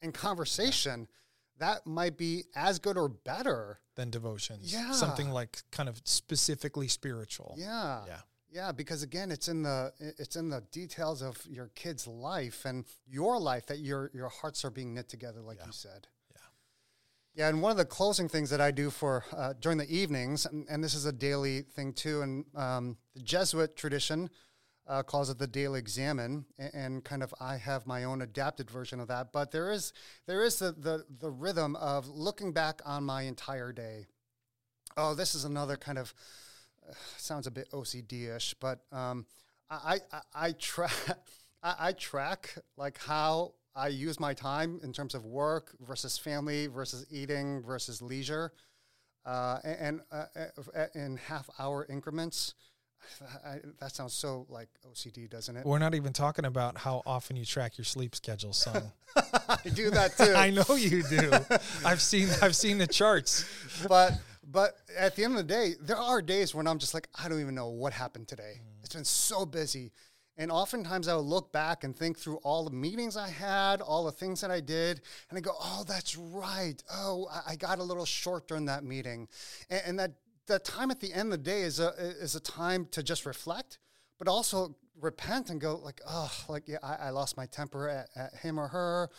and 0.01 0.13
conversation, 0.13 1.07
that 1.59 1.85
might 1.87 2.17
be 2.17 2.43
as 2.55 2.79
good 2.79 2.97
or 2.97 3.09
better 3.09 3.79
than 3.95 4.09
devotions. 4.09 4.73
Yeah. 4.73 4.91
Something 4.91 5.29
like 5.29 5.63
kind 5.71 5.87
of 5.89 6.01
specifically 6.03 6.87
spiritual. 6.87 7.55
Yeah. 7.57 8.01
Yeah. 8.07 8.17
Yeah, 8.51 8.71
because 8.71 9.03
again, 9.03 9.31
it's 9.31 9.49
in 9.49 9.63
the 9.63 9.91
it's 9.99 10.37
in 10.37 10.47
the 10.49 10.61
details 10.71 11.21
of 11.21 11.45
your 11.45 11.71
kid's 11.75 12.07
life 12.07 12.63
and 12.63 12.85
your 13.05 13.37
life 13.37 13.65
that 13.65 13.79
your 13.79 14.09
your 14.13 14.29
hearts 14.29 14.63
are 14.63 14.69
being 14.69 14.93
knit 14.93 15.09
together, 15.09 15.41
like 15.41 15.57
Yeah. 15.59 15.65
you 15.65 15.71
said. 15.73 16.07
Yeah. 16.33 16.41
Yeah, 17.35 17.49
and 17.49 17.61
one 17.61 17.71
of 17.71 17.77
the 17.77 17.83
closing 17.83 18.29
things 18.29 18.49
that 18.51 18.61
I 18.61 18.71
do 18.71 18.89
for 18.89 19.25
uh, 19.35 19.53
during 19.59 19.77
the 19.77 19.93
evenings, 19.93 20.45
and, 20.45 20.65
and 20.69 20.81
this 20.81 20.93
is 20.93 21.05
a 21.05 21.11
daily 21.11 21.63
thing 21.63 21.91
too, 21.91 22.21
and 22.21 22.45
um, 22.55 22.97
the 23.13 23.19
Jesuit 23.21 23.75
tradition 23.75 24.29
uh, 24.87 25.03
calls 25.03 25.29
it 25.29 25.39
the 25.39 25.47
daily 25.47 25.79
Examen, 25.79 26.45
and, 26.57 26.73
and 26.73 27.03
kind 27.03 27.23
of 27.23 27.33
I 27.39 27.57
have 27.57 27.87
my 27.87 28.03
own 28.03 28.21
adapted 28.21 28.69
version 28.69 28.99
of 28.99 29.07
that. 29.07 29.31
But 29.31 29.51
there 29.51 29.71
is 29.71 29.93
there 30.27 30.43
is 30.43 30.59
the 30.59 30.71
the, 30.71 31.05
the 31.19 31.31
rhythm 31.31 31.75
of 31.75 32.07
looking 32.07 32.51
back 32.51 32.81
on 32.85 33.03
my 33.03 33.23
entire 33.23 33.71
day. 33.71 34.05
Oh, 34.97 35.13
this 35.13 35.35
is 35.35 35.43
another 35.43 35.75
kind 35.75 35.97
of 35.97 36.13
uh, 36.87 36.93
sounds 37.17 37.47
a 37.47 37.51
bit 37.51 37.69
OCD-ish, 37.71 38.55
but 38.59 38.81
um, 38.91 39.25
I, 39.69 39.99
I 40.11 40.21
I 40.33 40.51
track 40.53 40.91
I, 41.63 41.75
I 41.79 41.91
track 41.93 42.55
like 42.77 42.97
how 42.99 43.53
I 43.75 43.89
use 43.89 44.19
my 44.19 44.33
time 44.33 44.79
in 44.83 44.93
terms 44.93 45.15
of 45.15 45.25
work 45.25 45.75
versus 45.85 46.17
family 46.17 46.67
versus 46.67 47.05
eating 47.09 47.61
versus 47.61 48.01
leisure, 48.01 48.53
uh, 49.25 49.59
and, 49.63 50.01
and 50.11 50.21
uh, 50.75 50.85
in 50.93 51.17
half 51.17 51.49
hour 51.59 51.85
increments. 51.89 52.53
I, 53.45 53.59
that 53.79 53.95
sounds 53.95 54.13
so 54.13 54.45
like 54.49 54.69
OCD, 54.89 55.29
doesn't 55.29 55.55
it? 55.55 55.65
We're 55.65 55.79
not 55.79 55.95
even 55.95 56.13
talking 56.13 56.45
about 56.45 56.77
how 56.77 57.01
often 57.05 57.35
you 57.35 57.45
track 57.45 57.77
your 57.77 57.85
sleep 57.85 58.15
schedule, 58.15 58.53
Sung. 58.53 58.91
I 59.15 59.57
do 59.73 59.89
that 59.91 60.17
too. 60.17 60.33
I 60.35 60.49
know 60.49 60.75
you 60.75 61.03
do. 61.03 61.31
I've 61.85 62.01
seen 62.01 62.29
I've 62.41 62.55
seen 62.55 62.77
the 62.77 62.87
charts. 62.87 63.45
but 63.87 64.13
but 64.51 64.77
at 64.97 65.15
the 65.15 65.23
end 65.23 65.33
of 65.33 65.37
the 65.37 65.43
day, 65.43 65.73
there 65.81 65.97
are 65.97 66.21
days 66.21 66.53
when 66.53 66.67
I'm 66.67 66.79
just 66.79 66.93
like, 66.93 67.07
I 67.15 67.27
don't 67.27 67.41
even 67.41 67.55
know 67.55 67.69
what 67.69 67.93
happened 67.93 68.27
today. 68.27 68.61
Mm. 68.61 68.83
It's 68.83 68.95
been 68.95 69.05
so 69.05 69.45
busy. 69.45 69.91
And 70.37 70.51
oftentimes 70.51 71.07
I 71.07 71.15
would 71.15 71.25
look 71.25 71.51
back 71.53 71.83
and 71.83 71.95
think 71.95 72.17
through 72.17 72.37
all 72.37 72.65
the 72.65 72.75
meetings 72.75 73.15
I 73.15 73.29
had, 73.29 73.81
all 73.81 74.03
the 74.03 74.11
things 74.11 74.41
that 74.41 74.51
I 74.51 74.59
did, 74.59 75.01
and 75.29 75.37
I 75.37 75.41
go, 75.41 75.51
oh, 75.57 75.85
that's 75.87 76.17
right. 76.17 76.75
Oh, 76.91 77.27
I, 77.31 77.53
I 77.53 77.55
got 77.55 77.79
a 77.79 77.83
little 77.83 78.05
short 78.05 78.47
during 78.47 78.65
that 78.65 78.83
meeting. 78.83 79.29
And, 79.69 79.81
and 79.85 79.99
that, 79.99 80.11
that 80.47 80.63
time 80.63 80.91
at 80.91 80.99
the 80.99 81.13
end 81.13 81.33
of 81.33 81.43
the 81.43 81.49
day 81.49 81.61
is 81.61 81.79
a, 81.79 81.89
is 81.97 82.35
a 82.35 82.39
time 82.39 82.87
to 82.91 83.03
just 83.03 83.25
reflect, 83.25 83.79
but 84.17 84.27
also 84.27 84.75
repent 84.99 85.49
and 85.49 85.59
go 85.59 85.75
like, 85.77 86.01
oh, 86.07 86.31
like, 86.47 86.67
yeah, 86.67 86.77
I, 86.81 87.07
I 87.07 87.09
lost 87.09 87.37
my 87.37 87.45
temper 87.45 87.89
at, 87.89 88.09
at 88.15 88.35
him 88.35 88.59
or 88.59 88.67
her 88.67 89.09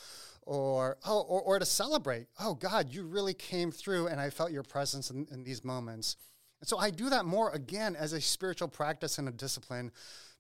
or 0.42 0.96
oh, 1.04 1.20
or, 1.22 1.42
or 1.42 1.58
to 1.58 1.66
celebrate. 1.66 2.28
Oh 2.38 2.54
God, 2.54 2.92
you 2.92 3.04
really 3.04 3.34
came 3.34 3.72
through, 3.72 4.06
and 4.06 4.20
I 4.20 4.30
felt 4.30 4.52
your 4.52 4.62
presence 4.62 5.10
in, 5.10 5.26
in 5.30 5.42
these 5.42 5.64
moments. 5.64 6.16
And 6.60 6.68
so 6.68 6.78
I 6.78 6.90
do 6.90 7.10
that 7.10 7.24
more 7.24 7.50
again 7.50 7.96
as 7.96 8.12
a 8.12 8.20
spiritual 8.20 8.68
practice 8.68 9.18
and 9.18 9.28
a 9.28 9.32
discipline, 9.32 9.90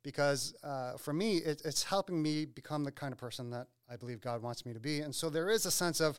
because 0.02 0.54
uh, 0.62 0.96
for 0.96 1.12
me, 1.12 1.38
it, 1.38 1.62
it's 1.64 1.82
helping 1.82 2.22
me 2.22 2.46
become 2.46 2.84
the 2.84 2.92
kind 2.92 3.12
of 3.12 3.18
person 3.18 3.50
that 3.50 3.66
I 3.90 3.96
believe 3.96 4.20
God 4.20 4.42
wants 4.42 4.64
me 4.64 4.72
to 4.72 4.80
be. 4.80 5.00
And 5.00 5.14
so 5.14 5.28
there 5.28 5.50
is 5.50 5.66
a 5.66 5.70
sense 5.70 6.00
of 6.00 6.18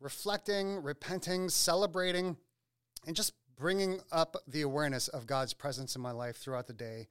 reflecting, 0.00 0.82
repenting, 0.82 1.48
celebrating, 1.48 2.36
and 3.06 3.14
just 3.14 3.34
bringing 3.56 4.00
up 4.12 4.36
the 4.46 4.62
awareness 4.62 5.08
of 5.08 5.26
God's 5.26 5.54
presence 5.54 5.96
in 5.96 6.02
my 6.02 6.12
life 6.12 6.36
throughout 6.36 6.66
the 6.66 6.72
day. 6.72 7.08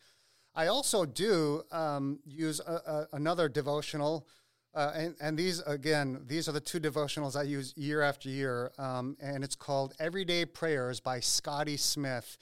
I 0.53 0.67
also 0.67 1.05
do 1.05 1.63
um, 1.71 2.19
use 2.25 2.59
a, 2.59 2.73
a, 2.73 3.07
another 3.13 3.49
devotional. 3.49 4.27
Uh, 4.73 4.91
and, 4.95 5.15
and 5.19 5.37
these, 5.37 5.59
again, 5.61 6.21
these 6.27 6.47
are 6.47 6.51
the 6.51 6.59
two 6.59 6.79
devotionals 6.79 7.35
I 7.35 7.43
use 7.43 7.73
year 7.75 8.01
after 8.01 8.29
year. 8.29 8.71
Um, 8.77 9.17
and 9.21 9.43
it's 9.43 9.55
called 9.55 9.93
Everyday 9.99 10.45
Prayers 10.45 10.99
by 10.99 11.19
Scotty 11.19 11.77
Smith. 11.77 12.37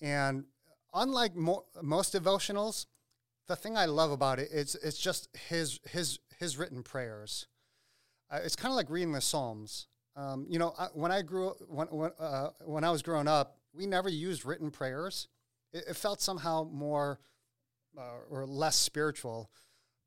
And 0.00 0.44
unlike 0.92 1.34
mo- 1.34 1.64
most 1.82 2.14
devotionals, 2.14 2.86
the 3.46 3.56
thing 3.56 3.76
I 3.76 3.86
love 3.86 4.10
about 4.10 4.38
it 4.38 4.50
is 4.50 4.74
it's 4.82 4.98
just 4.98 5.28
his, 5.48 5.80
his, 5.88 6.18
his 6.38 6.58
written 6.58 6.82
prayers. 6.82 7.46
Uh, 8.30 8.40
it's 8.42 8.56
kind 8.56 8.72
of 8.72 8.76
like 8.76 8.90
reading 8.90 9.12
the 9.12 9.20
Psalms. 9.20 9.86
Um, 10.16 10.46
you 10.48 10.58
know, 10.58 10.74
I, 10.78 10.86
when 10.94 11.12
I 11.12 11.22
grew 11.22 11.54
when 11.68 11.86
when, 11.88 12.10
uh, 12.18 12.48
when 12.64 12.84
I 12.84 12.90
was 12.90 13.02
growing 13.02 13.28
up, 13.28 13.58
we 13.74 13.86
never 13.86 14.08
used 14.08 14.46
written 14.46 14.70
prayers. 14.70 15.28
It, 15.72 15.84
it 15.90 15.96
felt 15.96 16.20
somehow 16.20 16.68
more 16.72 17.20
uh, 17.98 18.18
or 18.30 18.46
less 18.46 18.76
spiritual. 18.76 19.50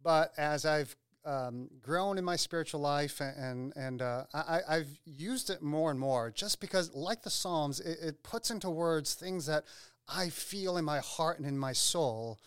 But 0.01 0.31
as 0.37 0.65
I've 0.65 0.95
um, 1.25 1.69
grown 1.81 2.17
in 2.17 2.23
my 2.23 2.35
spiritual 2.35 2.79
life 2.79 3.21
and 3.21 3.73
and 3.75 4.01
uh, 4.01 4.23
I, 4.33 4.61
I've 4.67 4.99
used 5.05 5.49
it 5.49 5.61
more 5.61 5.91
and 5.91 5.99
more 5.99 6.31
just 6.31 6.59
because, 6.59 6.93
like 6.95 7.21
the 7.21 7.29
Psalms, 7.29 7.79
it, 7.79 7.99
it 8.01 8.23
puts 8.23 8.49
into 8.49 8.69
words 8.69 9.13
things 9.13 9.45
that 9.45 9.65
I 10.07 10.29
feel 10.29 10.77
in 10.77 10.85
my 10.85 10.99
heart 10.99 11.37
and 11.37 11.47
in 11.47 11.57
my 11.57 11.73
soul. 11.73 12.39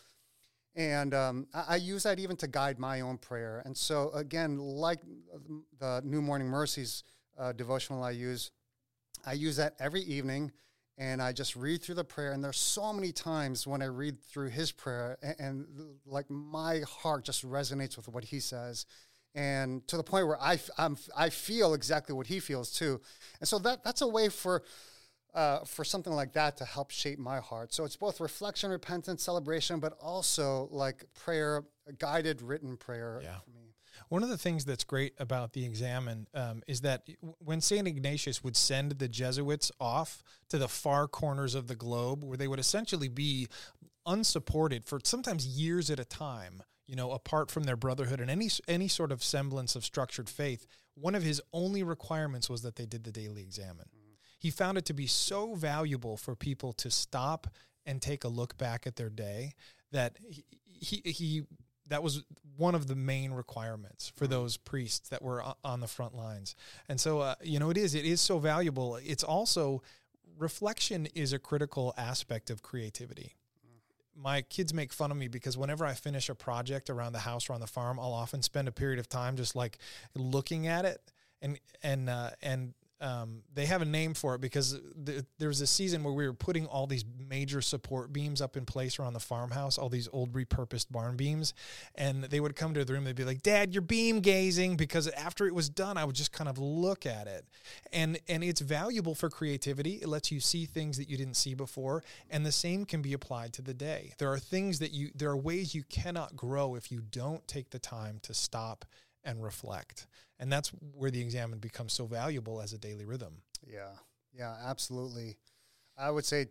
And 0.74 1.12
um, 1.12 1.46
I, 1.54 1.64
I 1.68 1.76
use 1.76 2.02
that 2.04 2.18
even 2.18 2.36
to 2.36 2.48
guide 2.48 2.78
my 2.78 3.02
own 3.02 3.18
prayer. 3.18 3.62
And 3.64 3.76
so, 3.76 4.10
again, 4.14 4.58
like 4.58 5.00
the 5.78 6.00
New 6.02 6.22
Morning 6.22 6.48
Mercies 6.48 7.04
uh, 7.38 7.52
devotional 7.52 8.02
I 8.02 8.10
use, 8.12 8.50
I 9.24 9.32
use 9.34 9.56
that 9.56 9.74
every 9.78 10.02
evening 10.02 10.52
and 10.98 11.22
I 11.22 11.32
just 11.32 11.56
read 11.56 11.82
through 11.82 11.94
the 11.96 12.04
prayer. 12.04 12.32
And 12.32 12.44
there's 12.44 12.58
so 12.58 12.92
many 12.92 13.12
times 13.12 13.66
when 13.66 13.82
I 13.82 13.86
read 13.86 14.20
through 14.22 14.50
his 14.50 14.72
prayer, 14.72 15.16
and, 15.22 15.36
and, 15.38 15.66
like 16.06 16.28
my 16.28 16.82
heart 16.86 17.24
just 17.24 17.48
resonates 17.48 17.96
with 17.96 18.08
what 18.08 18.24
he 18.24 18.40
says, 18.40 18.84
and 19.34 19.86
to 19.88 19.96
the 19.96 20.02
point 20.02 20.26
where 20.26 20.40
I, 20.40 20.58
I'm, 20.76 20.98
I 21.16 21.30
feel 21.30 21.72
exactly 21.72 22.14
what 22.14 22.26
he 22.26 22.40
feels 22.40 22.70
too. 22.70 23.00
And 23.40 23.48
so 23.48 23.58
that 23.60 23.82
that's 23.84 24.02
a 24.02 24.08
way 24.08 24.28
for. 24.28 24.62
Uh, 25.34 25.64
for 25.64 25.82
something 25.82 26.12
like 26.12 26.34
that 26.34 26.58
to 26.58 26.64
help 26.66 26.90
shape 26.90 27.18
my 27.18 27.40
heart. 27.40 27.72
So 27.72 27.86
it's 27.86 27.96
both 27.96 28.20
reflection, 28.20 28.70
repentance, 28.70 29.22
celebration, 29.22 29.80
but 29.80 29.94
also 29.98 30.68
like 30.70 31.06
prayer, 31.14 31.64
guided 31.98 32.42
written 32.42 32.76
prayer 32.76 33.20
Yeah. 33.22 33.38
for 33.42 33.48
me. 33.52 33.71
One 34.08 34.22
of 34.22 34.28
the 34.28 34.38
things 34.38 34.64
that's 34.64 34.84
great 34.84 35.14
about 35.18 35.52
the 35.52 35.64
Examen 35.64 36.26
um, 36.34 36.62
is 36.66 36.82
that 36.82 37.06
when 37.38 37.60
St. 37.60 37.86
Ignatius 37.86 38.42
would 38.44 38.56
send 38.56 38.92
the 38.92 39.08
Jesuits 39.08 39.70
off 39.80 40.22
to 40.48 40.58
the 40.58 40.68
far 40.68 41.08
corners 41.08 41.54
of 41.54 41.66
the 41.66 41.74
globe, 41.74 42.24
where 42.24 42.36
they 42.36 42.48
would 42.48 42.58
essentially 42.58 43.08
be 43.08 43.48
unsupported 44.06 44.84
for 44.84 45.00
sometimes 45.04 45.46
years 45.46 45.90
at 45.90 46.00
a 46.00 46.04
time, 46.04 46.62
you 46.86 46.96
know, 46.96 47.12
apart 47.12 47.50
from 47.50 47.64
their 47.64 47.76
brotherhood 47.76 48.20
and 48.20 48.30
any 48.30 48.50
any 48.68 48.88
sort 48.88 49.12
of 49.12 49.22
semblance 49.22 49.76
of 49.76 49.84
structured 49.84 50.28
faith, 50.28 50.66
one 50.94 51.14
of 51.14 51.22
his 51.22 51.40
only 51.52 51.82
requirements 51.82 52.50
was 52.50 52.62
that 52.62 52.76
they 52.76 52.86
did 52.86 53.04
the 53.04 53.12
daily 53.12 53.42
Examen. 53.42 53.86
He 54.38 54.50
found 54.50 54.76
it 54.76 54.84
to 54.86 54.92
be 54.92 55.06
so 55.06 55.54
valuable 55.54 56.16
for 56.16 56.34
people 56.34 56.72
to 56.74 56.90
stop 56.90 57.46
and 57.86 58.02
take 58.02 58.24
a 58.24 58.28
look 58.28 58.58
back 58.58 58.86
at 58.86 58.96
their 58.96 59.10
day 59.10 59.54
that 59.92 60.16
he, 60.20 60.44
he, 60.60 61.02
he 61.04 61.42
that 61.88 62.02
was 62.02 62.22
one 62.56 62.74
of 62.74 62.86
the 62.86 62.94
main 62.94 63.32
requirements 63.32 64.12
for 64.14 64.26
those 64.26 64.56
priests 64.56 65.08
that 65.08 65.22
were 65.22 65.42
on 65.64 65.80
the 65.80 65.86
front 65.86 66.14
lines. 66.14 66.54
And 66.88 67.00
so, 67.00 67.20
uh, 67.20 67.34
you 67.42 67.58
know, 67.58 67.70
it 67.70 67.76
is, 67.76 67.94
it 67.94 68.04
is 68.04 68.20
so 68.20 68.38
valuable. 68.38 68.96
It's 68.96 69.24
also, 69.24 69.82
reflection 70.38 71.06
is 71.14 71.32
a 71.32 71.38
critical 71.38 71.94
aspect 71.96 72.50
of 72.50 72.62
creativity. 72.62 73.34
My 74.14 74.42
kids 74.42 74.74
make 74.74 74.92
fun 74.92 75.10
of 75.10 75.16
me 75.16 75.28
because 75.28 75.56
whenever 75.56 75.86
I 75.86 75.94
finish 75.94 76.28
a 76.28 76.34
project 76.34 76.90
around 76.90 77.14
the 77.14 77.20
house 77.20 77.48
or 77.48 77.54
on 77.54 77.60
the 77.60 77.66
farm, 77.66 77.98
I'll 77.98 78.12
often 78.12 78.42
spend 78.42 78.68
a 78.68 78.72
period 78.72 78.98
of 78.98 79.08
time 79.08 79.36
just 79.36 79.56
like 79.56 79.78
looking 80.14 80.66
at 80.66 80.84
it 80.84 81.00
and, 81.40 81.58
and, 81.82 82.10
uh, 82.10 82.30
and, 82.42 82.74
um, 83.02 83.42
they 83.52 83.66
have 83.66 83.82
a 83.82 83.84
name 83.84 84.14
for 84.14 84.36
it 84.36 84.40
because 84.40 84.80
th- 85.04 85.24
there 85.38 85.48
was 85.48 85.60
a 85.60 85.66
season 85.66 86.04
where 86.04 86.12
we 86.12 86.24
were 86.24 86.32
putting 86.32 86.66
all 86.66 86.86
these 86.86 87.04
major 87.28 87.60
support 87.60 88.12
beams 88.12 88.40
up 88.40 88.56
in 88.56 88.64
place 88.64 88.98
around 88.98 89.14
the 89.14 89.20
farmhouse, 89.20 89.76
all 89.76 89.88
these 89.88 90.08
old 90.12 90.32
repurposed 90.32 90.86
barn 90.90 91.16
beams. 91.16 91.52
And 91.96 92.22
they 92.22 92.38
would 92.38 92.54
come 92.54 92.74
to 92.74 92.84
the 92.84 92.92
room, 92.92 93.02
they'd 93.02 93.16
be 93.16 93.24
like, 93.24 93.42
Dad, 93.42 93.74
you're 93.74 93.82
beam 93.82 94.20
gazing. 94.20 94.76
Because 94.76 95.08
after 95.08 95.48
it 95.48 95.54
was 95.54 95.68
done, 95.68 95.96
I 95.96 96.04
would 96.04 96.14
just 96.14 96.32
kind 96.32 96.48
of 96.48 96.58
look 96.58 97.04
at 97.04 97.26
it. 97.26 97.44
And, 97.92 98.20
and 98.28 98.44
it's 98.44 98.60
valuable 98.60 99.16
for 99.16 99.28
creativity. 99.28 99.94
It 99.94 100.06
lets 100.06 100.30
you 100.30 100.38
see 100.38 100.64
things 100.64 100.96
that 100.98 101.10
you 101.10 101.16
didn't 101.16 101.34
see 101.34 101.54
before. 101.54 102.04
And 102.30 102.46
the 102.46 102.52
same 102.52 102.84
can 102.84 103.02
be 103.02 103.12
applied 103.14 103.52
to 103.54 103.62
the 103.62 103.74
day. 103.74 104.14
There 104.18 104.30
are 104.30 104.38
things 104.38 104.78
that 104.78 104.92
you, 104.92 105.10
there 105.16 105.30
are 105.30 105.36
ways 105.36 105.74
you 105.74 105.82
cannot 105.90 106.36
grow 106.36 106.76
if 106.76 106.92
you 106.92 107.00
don't 107.00 107.46
take 107.48 107.70
the 107.70 107.80
time 107.80 108.20
to 108.22 108.32
stop 108.32 108.84
and 109.24 109.42
reflect. 109.42 110.06
And 110.38 110.50
that's 110.50 110.70
where 110.94 111.10
the 111.10 111.20
Examen 111.20 111.58
becomes 111.58 111.92
so 111.92 112.06
valuable 112.06 112.60
as 112.60 112.72
a 112.72 112.78
daily 112.78 113.04
rhythm. 113.04 113.42
Yeah, 113.66 113.92
yeah, 114.36 114.56
absolutely. 114.64 115.36
I 115.96 116.10
would 116.10 116.24
say 116.24 116.46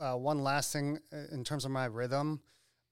uh, 0.00 0.14
one 0.14 0.42
last 0.42 0.72
thing 0.72 0.98
uh, 1.12 1.34
in 1.34 1.44
terms 1.44 1.64
of 1.64 1.70
my 1.70 1.86
rhythm. 1.86 2.40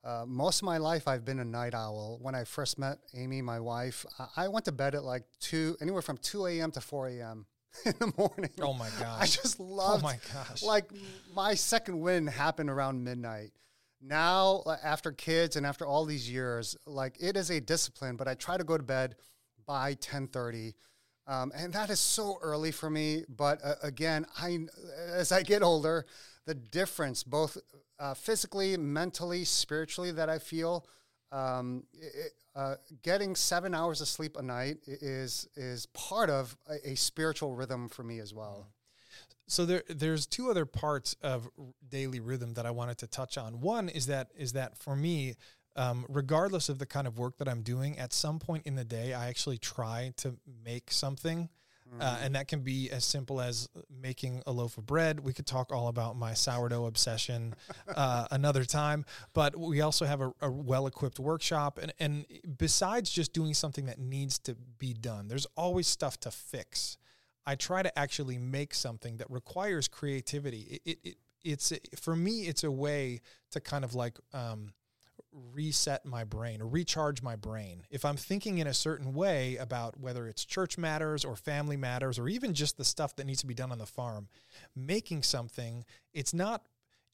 Uh, 0.03 0.25
most 0.27 0.63
of 0.63 0.65
my 0.65 0.79
life, 0.79 1.07
I've 1.07 1.27
been 1.27 1.41
a 1.41 1.45
night 1.45 1.75
owl. 1.75 2.19
When 2.23 2.35
I 2.35 2.45
first 2.45 2.79
met 2.79 2.99
Amy, 3.15 3.43
my 3.43 3.61
wife, 3.61 4.07
I, 4.19 4.45
I 4.45 4.49
went 4.49 4.65
to 4.65 4.73
bed 4.73 4.95
at 4.95 5.05
like 5.05 5.25
two, 5.41 5.77
anywhere 5.81 6.01
from 6.01 6.17
two 6.19 6.47
a.m. 6.47 6.71
to 6.73 6.81
four 6.81 7.09
a.m. 7.09 7.45
in 7.85 7.95
the 7.99 8.13
morning. 8.17 8.51
Oh 8.63 8.73
my 8.73 8.89
gosh. 8.99 9.21
I 9.21 9.27
just 9.27 9.57
Oh 9.61 10.01
my 10.03 10.19
gosh. 10.33 10.63
Like 10.63 10.91
my 11.35 11.55
second 11.55 12.01
win 12.01 12.27
happened 12.27 12.71
around 12.71 13.05
midnight. 13.05 13.53
Now, 14.01 14.63
uh, 14.67 14.77
after 14.83 15.13
kids 15.13 15.57
and 15.57 15.67
after 15.67 15.87
all 15.87 16.05
these 16.05 16.31
years, 16.31 16.77
like 16.87 17.17
it 17.21 17.37
is 17.37 17.51
a 17.51 17.61
discipline. 17.61 18.17
But 18.17 18.29
I 18.29 18.35
try 18.35 18.57
to 18.57 18.65
go 18.65 18.77
to 18.77 18.83
bed 18.83 19.17
by 19.67 19.95
ten 19.95 20.27
thirty. 20.27 20.75
Um, 21.27 21.53
and 21.55 21.73
that 21.75 21.91
is 21.91 22.01
so 22.01 22.39
early 22.43 22.73
for 22.73 22.91
me. 22.91 23.25
But 23.29 23.61
uh, 23.63 23.75
again, 23.83 24.27
I 24.39 24.67
as 25.13 25.33
I 25.33 25.43
get 25.43 25.63
older, 25.63 26.07
the 26.47 26.55
difference, 26.55 27.23
both 27.23 27.59
uh, 27.99 28.15
physically, 28.15 28.77
mentally, 28.77 29.45
spiritually, 29.45 30.11
that 30.13 30.29
I 30.29 30.39
feel, 30.39 30.87
um, 31.31 31.85
it, 31.93 32.33
uh, 32.57 32.77
getting 33.03 33.37
seven 33.37 33.75
hours 33.75 34.01
of 34.01 34.09
sleep 34.09 34.37
a 34.37 34.43
night 34.43 34.79
is 34.87 35.47
is 35.55 35.87
part 35.87 36.31
of 36.31 36.57
a, 36.69 36.93
a 36.93 36.97
spiritual 36.97 37.55
rhythm 37.55 37.89
for 37.89 38.03
me 38.03 38.19
as 38.19 38.35
well. 38.35 38.67
So 39.51 39.67
there, 39.67 39.83
there's 39.89 40.27
two 40.27 40.49
other 40.49 40.65
parts 40.65 41.17
of 41.23 41.49
daily 41.89 42.21
rhythm 42.21 42.55
that 42.55 42.67
I 42.67 42.71
wanted 42.71 42.99
to 42.99 43.09
touch 43.09 43.37
on. 43.37 43.61
One 43.61 43.89
is 43.89 44.07
that 44.07 44.29
is 44.37 44.53
that 44.53 44.79
for 44.79 44.95
me, 44.95 45.35
um, 45.75 46.07
regardless 46.09 46.69
of 46.69 46.79
the 46.79 46.87
kind 46.87 47.07
of 47.07 47.19
work 47.19 47.37
that 47.39 47.49
I'm 47.49 47.63
doing, 47.63 47.99
at 47.99 48.13
some 48.13 48.39
point 48.39 48.67
in 48.67 48.77
the 48.77 48.85
day, 48.85 49.13
I 49.13 49.29
actually 49.29 49.59
try 49.59 50.13
to 50.19 50.37
make 50.65 50.93
something. 50.93 51.49
Uh, 51.99 52.05
mm-hmm. 52.05 52.25
and 52.25 52.35
that 52.37 52.47
can 52.47 52.61
be 52.61 52.89
as 52.93 53.05
simple 53.05 53.41
as 53.41 53.69
making 53.91 54.45
a 54.47 54.53
loaf 54.53 54.79
of 54.79 54.87
bread. 54.87 55.19
We 55.19 55.33
could 55.33 55.47
talk 55.47 55.73
all 55.73 55.89
about 55.89 56.17
my 56.17 56.35
sourdough 56.35 56.87
obsession 56.87 57.57
uh, 57.89 58.29
another 58.31 58.65
time, 58.65 59.05
but 59.33 59.57
we 59.59 59.81
also 59.81 60.07
have 60.07 60.21
a, 60.21 60.33
a 60.41 60.49
well 60.49 60.87
equipped 60.87 61.19
workshop. 61.19 61.81
And, 61.83 61.93
and 61.99 62.27
besides 62.57 63.11
just 63.11 63.33
doing 63.33 63.55
something 63.55 63.87
that 63.87 63.99
needs 63.99 64.39
to 64.41 64.55
be 64.79 64.95
done, 64.95 65.27
there's 65.27 65.49
always 65.57 65.89
stuff 65.89 66.21
to 66.21 66.31
fix. 66.31 66.97
I 67.47 67.55
try 67.55 67.83
to 67.83 67.99
actually 67.99 68.39
make 68.39 68.75
something 68.75 69.17
that 69.19 69.31
requires 69.31 69.89
creativity. 69.89 70.81
It, 70.85 70.91
it, 70.91 70.99
it 71.05 71.17
it's 71.43 71.73
for 71.99 72.15
me, 72.15 72.43
it's 72.43 72.65
a 72.65 72.71
way 72.71 73.21
to 73.53 73.61
kind 73.61 73.85
of 73.85 73.95
like 73.95 74.19
um, 74.35 74.73
reset 75.53 76.05
my 76.05 76.25
brain 76.25 76.61
or 76.61 76.67
recharge 76.67 77.23
my 77.23 77.37
brain. 77.37 77.85
If 77.91 78.05
I'm 78.05 78.17
thinking 78.17 78.59
in 78.59 78.67
a 78.67 78.75
certain 78.75 79.15
way 79.15 79.57
about 79.57 79.99
whether 79.99 80.27
it's 80.27 80.45
church 80.45 80.77
matters 80.77 81.25
or 81.25 81.37
family 81.37 81.77
matters 81.77 82.19
or 82.19 82.29
even 82.29 82.55
just 82.55 82.77
the 82.77 82.85
stuff 82.85 83.17
that 83.17 83.27
needs 83.27 83.41
to 83.41 83.47
be 83.47 83.55
done 83.55 83.73
on 83.73 83.79
the 83.79 83.87
farm, 83.87 84.29
making 84.75 85.23
something, 85.23 85.85
it's 86.13 86.35
not 86.35 86.67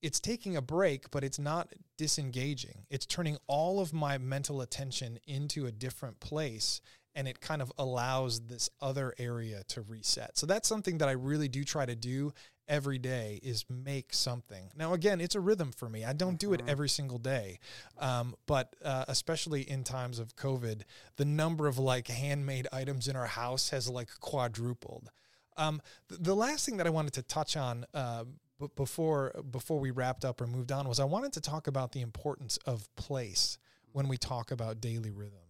it's 0.02 0.20
taking 0.20 0.56
a 0.56 0.62
break, 0.62 1.10
but 1.10 1.24
it's 1.24 1.38
not 1.38 1.72
disengaging. 1.96 2.84
It's 2.90 3.06
turning 3.06 3.38
all 3.46 3.80
of 3.80 3.92
my 3.92 4.18
mental 4.18 4.60
attention 4.60 5.18
into 5.26 5.66
a 5.66 5.72
different 5.72 6.20
place 6.20 6.80
and 7.16 7.26
it 7.26 7.40
kind 7.40 7.62
of 7.62 7.72
allows 7.79 8.40
this 8.40 8.68
other 8.81 9.14
area 9.18 9.62
to 9.68 9.81
reset. 9.81 10.37
So 10.37 10.46
that's 10.46 10.68
something 10.68 10.98
that 10.98 11.09
I 11.09 11.12
really 11.12 11.48
do 11.48 11.64
try 11.64 11.87
to 11.87 11.96
do 11.96 12.33
every 12.68 12.98
day 12.98 13.40
is 13.42 13.64
make 13.70 14.12
something. 14.12 14.70
Now, 14.76 14.92
again, 14.92 15.20
it's 15.20 15.35
a 15.35 15.40
rhythm 15.40 15.72
for 15.72 15.88
me. 15.88 16.05
I 16.05 16.12
don't 16.12 16.38
do 16.38 16.52
it 16.52 16.61
mm-hmm. 16.61 16.68
every 16.68 16.88
single 16.88 17.18
day, 17.18 17.59
um, 17.98 18.35
but 18.46 18.76
uh, 18.85 19.07
especially 19.09 19.62
in 19.62 19.83
times 19.83 20.18
of 20.18 20.37
COVID, 20.37 20.83
the 21.16 21.24
number 21.24 21.66
of 21.66 21.79
like 21.79 22.09
handmade 22.09 22.68
items 22.72 23.09
in 23.09 23.16
our 23.16 23.26
house 23.26 23.70
has 23.70 23.88
like 23.88 24.11
quadrupled. 24.20 25.11
Um, 25.57 25.81
th- 26.09 26.20
the 26.20 26.37
last 26.37 26.66
thing 26.66 26.76
that 26.76 26.87
I 26.87 26.90
wanted 26.90 27.14
to 27.14 27.22
touch 27.22 27.57
on. 27.57 27.87
Uh, 27.94 28.24
b- 28.61 28.68
before 28.76 29.33
before 29.50 29.79
we 29.79 29.90
wrapped 29.90 30.24
up 30.24 30.40
or 30.40 30.46
moved 30.46 30.72
on 30.72 30.88
was 30.88 31.00
I 31.00 31.05
wanted 31.05 31.33
to 31.35 31.40
talk 31.40 31.66
about 31.66 31.92
the 31.92 32.00
importance 32.00 32.59
of 32.66 32.94
place 32.96 33.59
when 33.92 34.09
we 34.09 34.16
talk 34.18 34.50
about 34.50 34.81
daily 34.81 35.11
rhythms. 35.11 35.45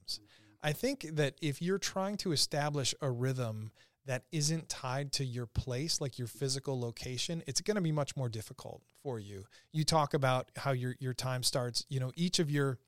I 0.67 0.73
think 0.73 1.07
that 1.13 1.37
if 1.41 1.63
you're 1.63 1.79
trying 1.79 2.17
to 2.19 2.33
establish 2.33 2.93
a 3.01 3.09
rhythm 3.09 3.71
that 4.05 4.25
isn't 4.33 4.69
tied 4.69 5.13
to 5.13 5.25
your 5.25 5.47
place, 5.47 6.01
like 6.01 6.19
your 6.19 6.27
physical 6.27 6.81
location, 6.81 7.45
it's 7.47 7.61
going 7.61 7.77
to 7.77 7.81
be 7.81 7.93
much 7.93 8.17
more 8.17 8.29
difficult 8.29 8.83
for 9.01 9.21
you. 9.21 9.45
You 9.71 9.85
talk 9.85 10.13
about 10.13 10.51
how 10.57 10.73
your 10.73 10.97
your 10.99 11.15
time 11.15 11.45
starts, 11.45 11.87
you 11.89 12.01
know, 12.01 12.11
each 12.17 12.41
of 12.41 12.51
your 12.51 12.81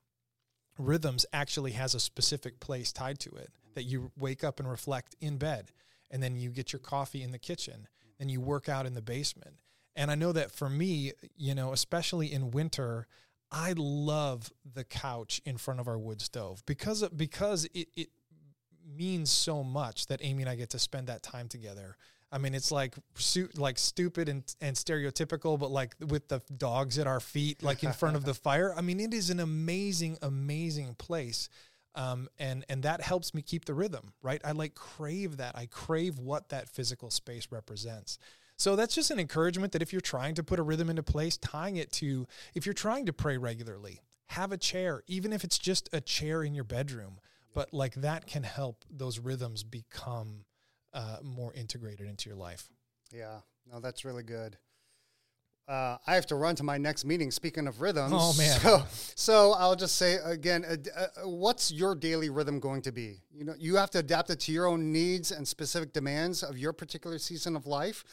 rhythms 0.77 1.25
actually 1.31 1.71
has 1.71 1.95
a 1.95 2.01
specific 2.01 2.59
place 2.59 2.91
tied 2.91 3.17
to 3.19 3.29
it 3.29 3.49
that 3.75 3.83
you 3.83 4.11
wake 4.17 4.43
up 4.43 4.59
and 4.59 4.69
reflect 4.69 5.15
in 5.21 5.37
bed 5.37 5.71
and 6.11 6.21
then 6.21 6.35
you 6.35 6.49
get 6.49 6.73
your 6.73 6.81
coffee 6.81 7.23
in 7.23 7.31
the 7.31 7.39
kitchen 7.39 7.87
and 8.19 8.29
you 8.29 8.41
work 8.41 8.67
out 8.67 8.85
in 8.85 8.93
the 8.93 9.01
basement. 9.01 9.55
And 9.95 10.11
I 10.11 10.15
know 10.15 10.33
that 10.33 10.51
for 10.51 10.69
me, 10.69 11.13
you 11.37 11.55
know, 11.55 11.71
especially 11.71 12.33
in 12.33 12.51
winter, 12.51 13.07
I 13.51 13.73
love 13.75 14.51
the 14.73 14.83
couch 14.83 15.41
in 15.45 15.57
front 15.57 15.79
of 15.79 15.87
our 15.87 15.97
wood 15.97 16.21
stove 16.21 16.63
because 16.65 17.07
because 17.09 17.65
it, 17.73 17.87
it 17.95 18.09
means 18.95 19.29
so 19.31 19.63
much 19.63 20.07
that 20.07 20.19
Amy 20.23 20.43
and 20.43 20.49
I 20.49 20.55
get 20.55 20.69
to 20.71 20.79
spend 20.79 21.07
that 21.07 21.23
time 21.23 21.47
together. 21.47 21.95
I 22.31 22.37
mean, 22.37 22.53
it's 22.53 22.71
like 22.71 22.95
like 23.55 23.79
stupid 23.79 24.29
and, 24.29 24.43
and 24.61 24.75
stereotypical, 24.75 25.57
but 25.57 25.71
like 25.71 25.95
with 26.07 26.27
the 26.27 26.41
dogs 26.57 26.99
at 26.99 27.07
our 27.07 27.19
feet, 27.19 27.63
like 27.63 27.83
in 27.83 27.91
front 27.91 28.15
of 28.15 28.23
the 28.23 28.33
fire. 28.35 28.73
I 28.75 28.81
mean, 28.81 28.99
it 28.99 29.13
is 29.13 29.29
an 29.31 29.39
amazing, 29.39 30.17
amazing 30.21 30.95
place. 30.95 31.49
Um, 31.95 32.29
and 32.37 32.63
and 32.69 32.83
that 32.83 33.01
helps 33.01 33.33
me 33.33 33.41
keep 33.41 33.65
the 33.65 33.73
rhythm, 33.73 34.13
right? 34.21 34.39
I 34.45 34.51
like 34.51 34.75
crave 34.75 35.37
that. 35.37 35.57
I 35.57 35.65
crave 35.65 36.19
what 36.19 36.49
that 36.49 36.69
physical 36.69 37.09
space 37.09 37.47
represents. 37.49 38.19
So 38.59 38.75
that's 38.75 38.93
just 38.93 39.09
an 39.09 39.19
encouragement 39.19 39.71
that 39.71 39.81
if 39.81 39.93
you're 39.93 40.01
trying 40.01 40.35
to 40.35 40.43
put 40.43 40.59
a 40.59 40.63
rhythm 40.63 40.89
into 40.89 41.01
place, 41.01 41.37
tying 41.37 41.77
it 41.77 41.93
to 41.93 42.27
if 42.53 42.65
you're 42.65 42.73
trying 42.73 43.05
to 43.05 43.13
pray 43.13 43.37
regularly, 43.37 44.01
have 44.27 44.51
a 44.51 44.57
chair, 44.57 45.01
even 45.07 45.31
if 45.31 45.45
it's 45.45 45.57
just 45.57 45.87
a 45.93 46.01
chair 46.01 46.43
in 46.43 46.53
your 46.53 46.65
bedroom. 46.65 47.19
But 47.53 47.73
like 47.73 47.95
that 47.95 48.27
can 48.27 48.43
help 48.43 48.83
those 48.91 49.17
rhythms 49.17 49.63
become 49.63 50.43
uh, 50.93 51.19
more 51.23 51.53
integrated 51.53 52.05
into 52.05 52.29
your 52.29 52.37
life. 52.37 52.69
Yeah, 53.13 53.39
no, 53.71 53.79
that's 53.79 54.03
really 54.03 54.23
good. 54.23 54.57
Uh, 55.69 55.99
I 56.07 56.15
have 56.15 56.25
to 56.27 56.35
run 56.35 56.55
to 56.55 56.63
my 56.63 56.79
next 56.79 57.05
meeting. 57.05 57.29
Speaking 57.29 57.67
of 57.67 57.79
rhythms, 57.79 58.11
oh 58.15 58.33
man! 58.39 58.59
So, 58.59 58.83
so 59.13 59.53
I'll 59.53 59.75
just 59.75 59.97
say 59.97 60.15
again, 60.25 60.65
uh, 60.65 60.77
uh, 60.99 61.27
what's 61.29 61.71
your 61.71 61.93
daily 61.93 62.31
rhythm 62.31 62.59
going 62.59 62.81
to 62.81 62.91
be? 62.91 63.21
You 63.31 63.45
know, 63.45 63.53
you 63.55 63.75
have 63.75 63.91
to 63.91 63.99
adapt 63.99 64.31
it 64.31 64.39
to 64.41 64.51
your 64.51 64.65
own 64.65 64.91
needs 64.91 65.31
and 65.31 65.47
specific 65.47 65.93
demands 65.93 66.41
of 66.41 66.57
your 66.57 66.73
particular 66.73 67.19
season 67.19 67.55
of 67.55 67.67
life. 67.67 68.03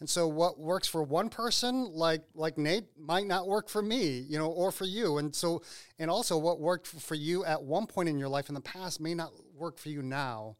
And 0.00 0.10
so, 0.10 0.26
what 0.26 0.58
works 0.58 0.88
for 0.88 1.04
one 1.04 1.28
person, 1.28 1.88
like 1.92 2.22
like 2.34 2.58
Nate, 2.58 2.86
might 2.98 3.28
not 3.28 3.46
work 3.46 3.68
for 3.68 3.80
me, 3.80 4.26
you 4.28 4.36
know, 4.36 4.48
or 4.48 4.72
for 4.72 4.84
you. 4.84 5.18
And 5.18 5.32
so, 5.32 5.62
and 6.00 6.10
also, 6.10 6.36
what 6.36 6.58
worked 6.58 6.88
for 6.88 7.14
you 7.14 7.44
at 7.44 7.62
one 7.62 7.86
point 7.86 8.08
in 8.08 8.18
your 8.18 8.28
life 8.28 8.48
in 8.48 8.56
the 8.56 8.60
past 8.60 9.00
may 9.00 9.14
not 9.14 9.30
work 9.54 9.78
for 9.78 9.88
you 9.88 10.02
now. 10.02 10.56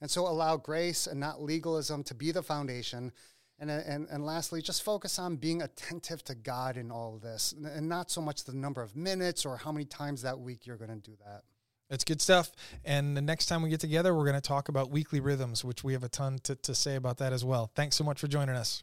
And 0.00 0.10
so, 0.10 0.26
allow 0.26 0.56
grace 0.56 1.06
and 1.06 1.20
not 1.20 1.42
legalism 1.42 2.02
to 2.04 2.14
be 2.14 2.32
the 2.32 2.42
foundation 2.42 3.12
and, 3.58 3.70
uh, 3.70 3.80
and, 3.86 4.06
and 4.10 4.24
lastly, 4.24 4.62
just 4.62 4.82
focus 4.82 5.18
on 5.18 5.36
being 5.36 5.62
attentive 5.62 6.22
to 6.24 6.34
God 6.34 6.76
in 6.76 6.90
all 6.90 7.14
of 7.16 7.22
this 7.22 7.54
and 7.64 7.88
not 7.88 8.10
so 8.10 8.20
much 8.20 8.44
the 8.44 8.52
number 8.52 8.82
of 8.82 8.94
minutes 8.94 9.44
or 9.44 9.56
how 9.56 9.72
many 9.72 9.84
times 9.84 10.22
that 10.22 10.38
week 10.38 10.66
you're 10.66 10.76
going 10.76 10.90
to 10.90 11.10
do 11.10 11.16
that. 11.26 11.42
That's 11.90 12.04
good 12.04 12.20
stuff. 12.20 12.52
And 12.84 13.16
the 13.16 13.22
next 13.22 13.46
time 13.46 13.62
we 13.62 13.70
get 13.70 13.80
together, 13.80 14.14
we're 14.14 14.24
going 14.24 14.34
to 14.34 14.40
talk 14.40 14.68
about 14.68 14.90
weekly 14.90 15.20
rhythms, 15.20 15.64
which 15.64 15.82
we 15.82 15.94
have 15.94 16.04
a 16.04 16.08
ton 16.08 16.38
to, 16.44 16.54
to 16.56 16.74
say 16.74 16.96
about 16.96 17.18
that 17.18 17.32
as 17.32 17.44
well. 17.44 17.70
Thanks 17.74 17.96
so 17.96 18.04
much 18.04 18.20
for 18.20 18.28
joining 18.28 18.54
us. 18.54 18.82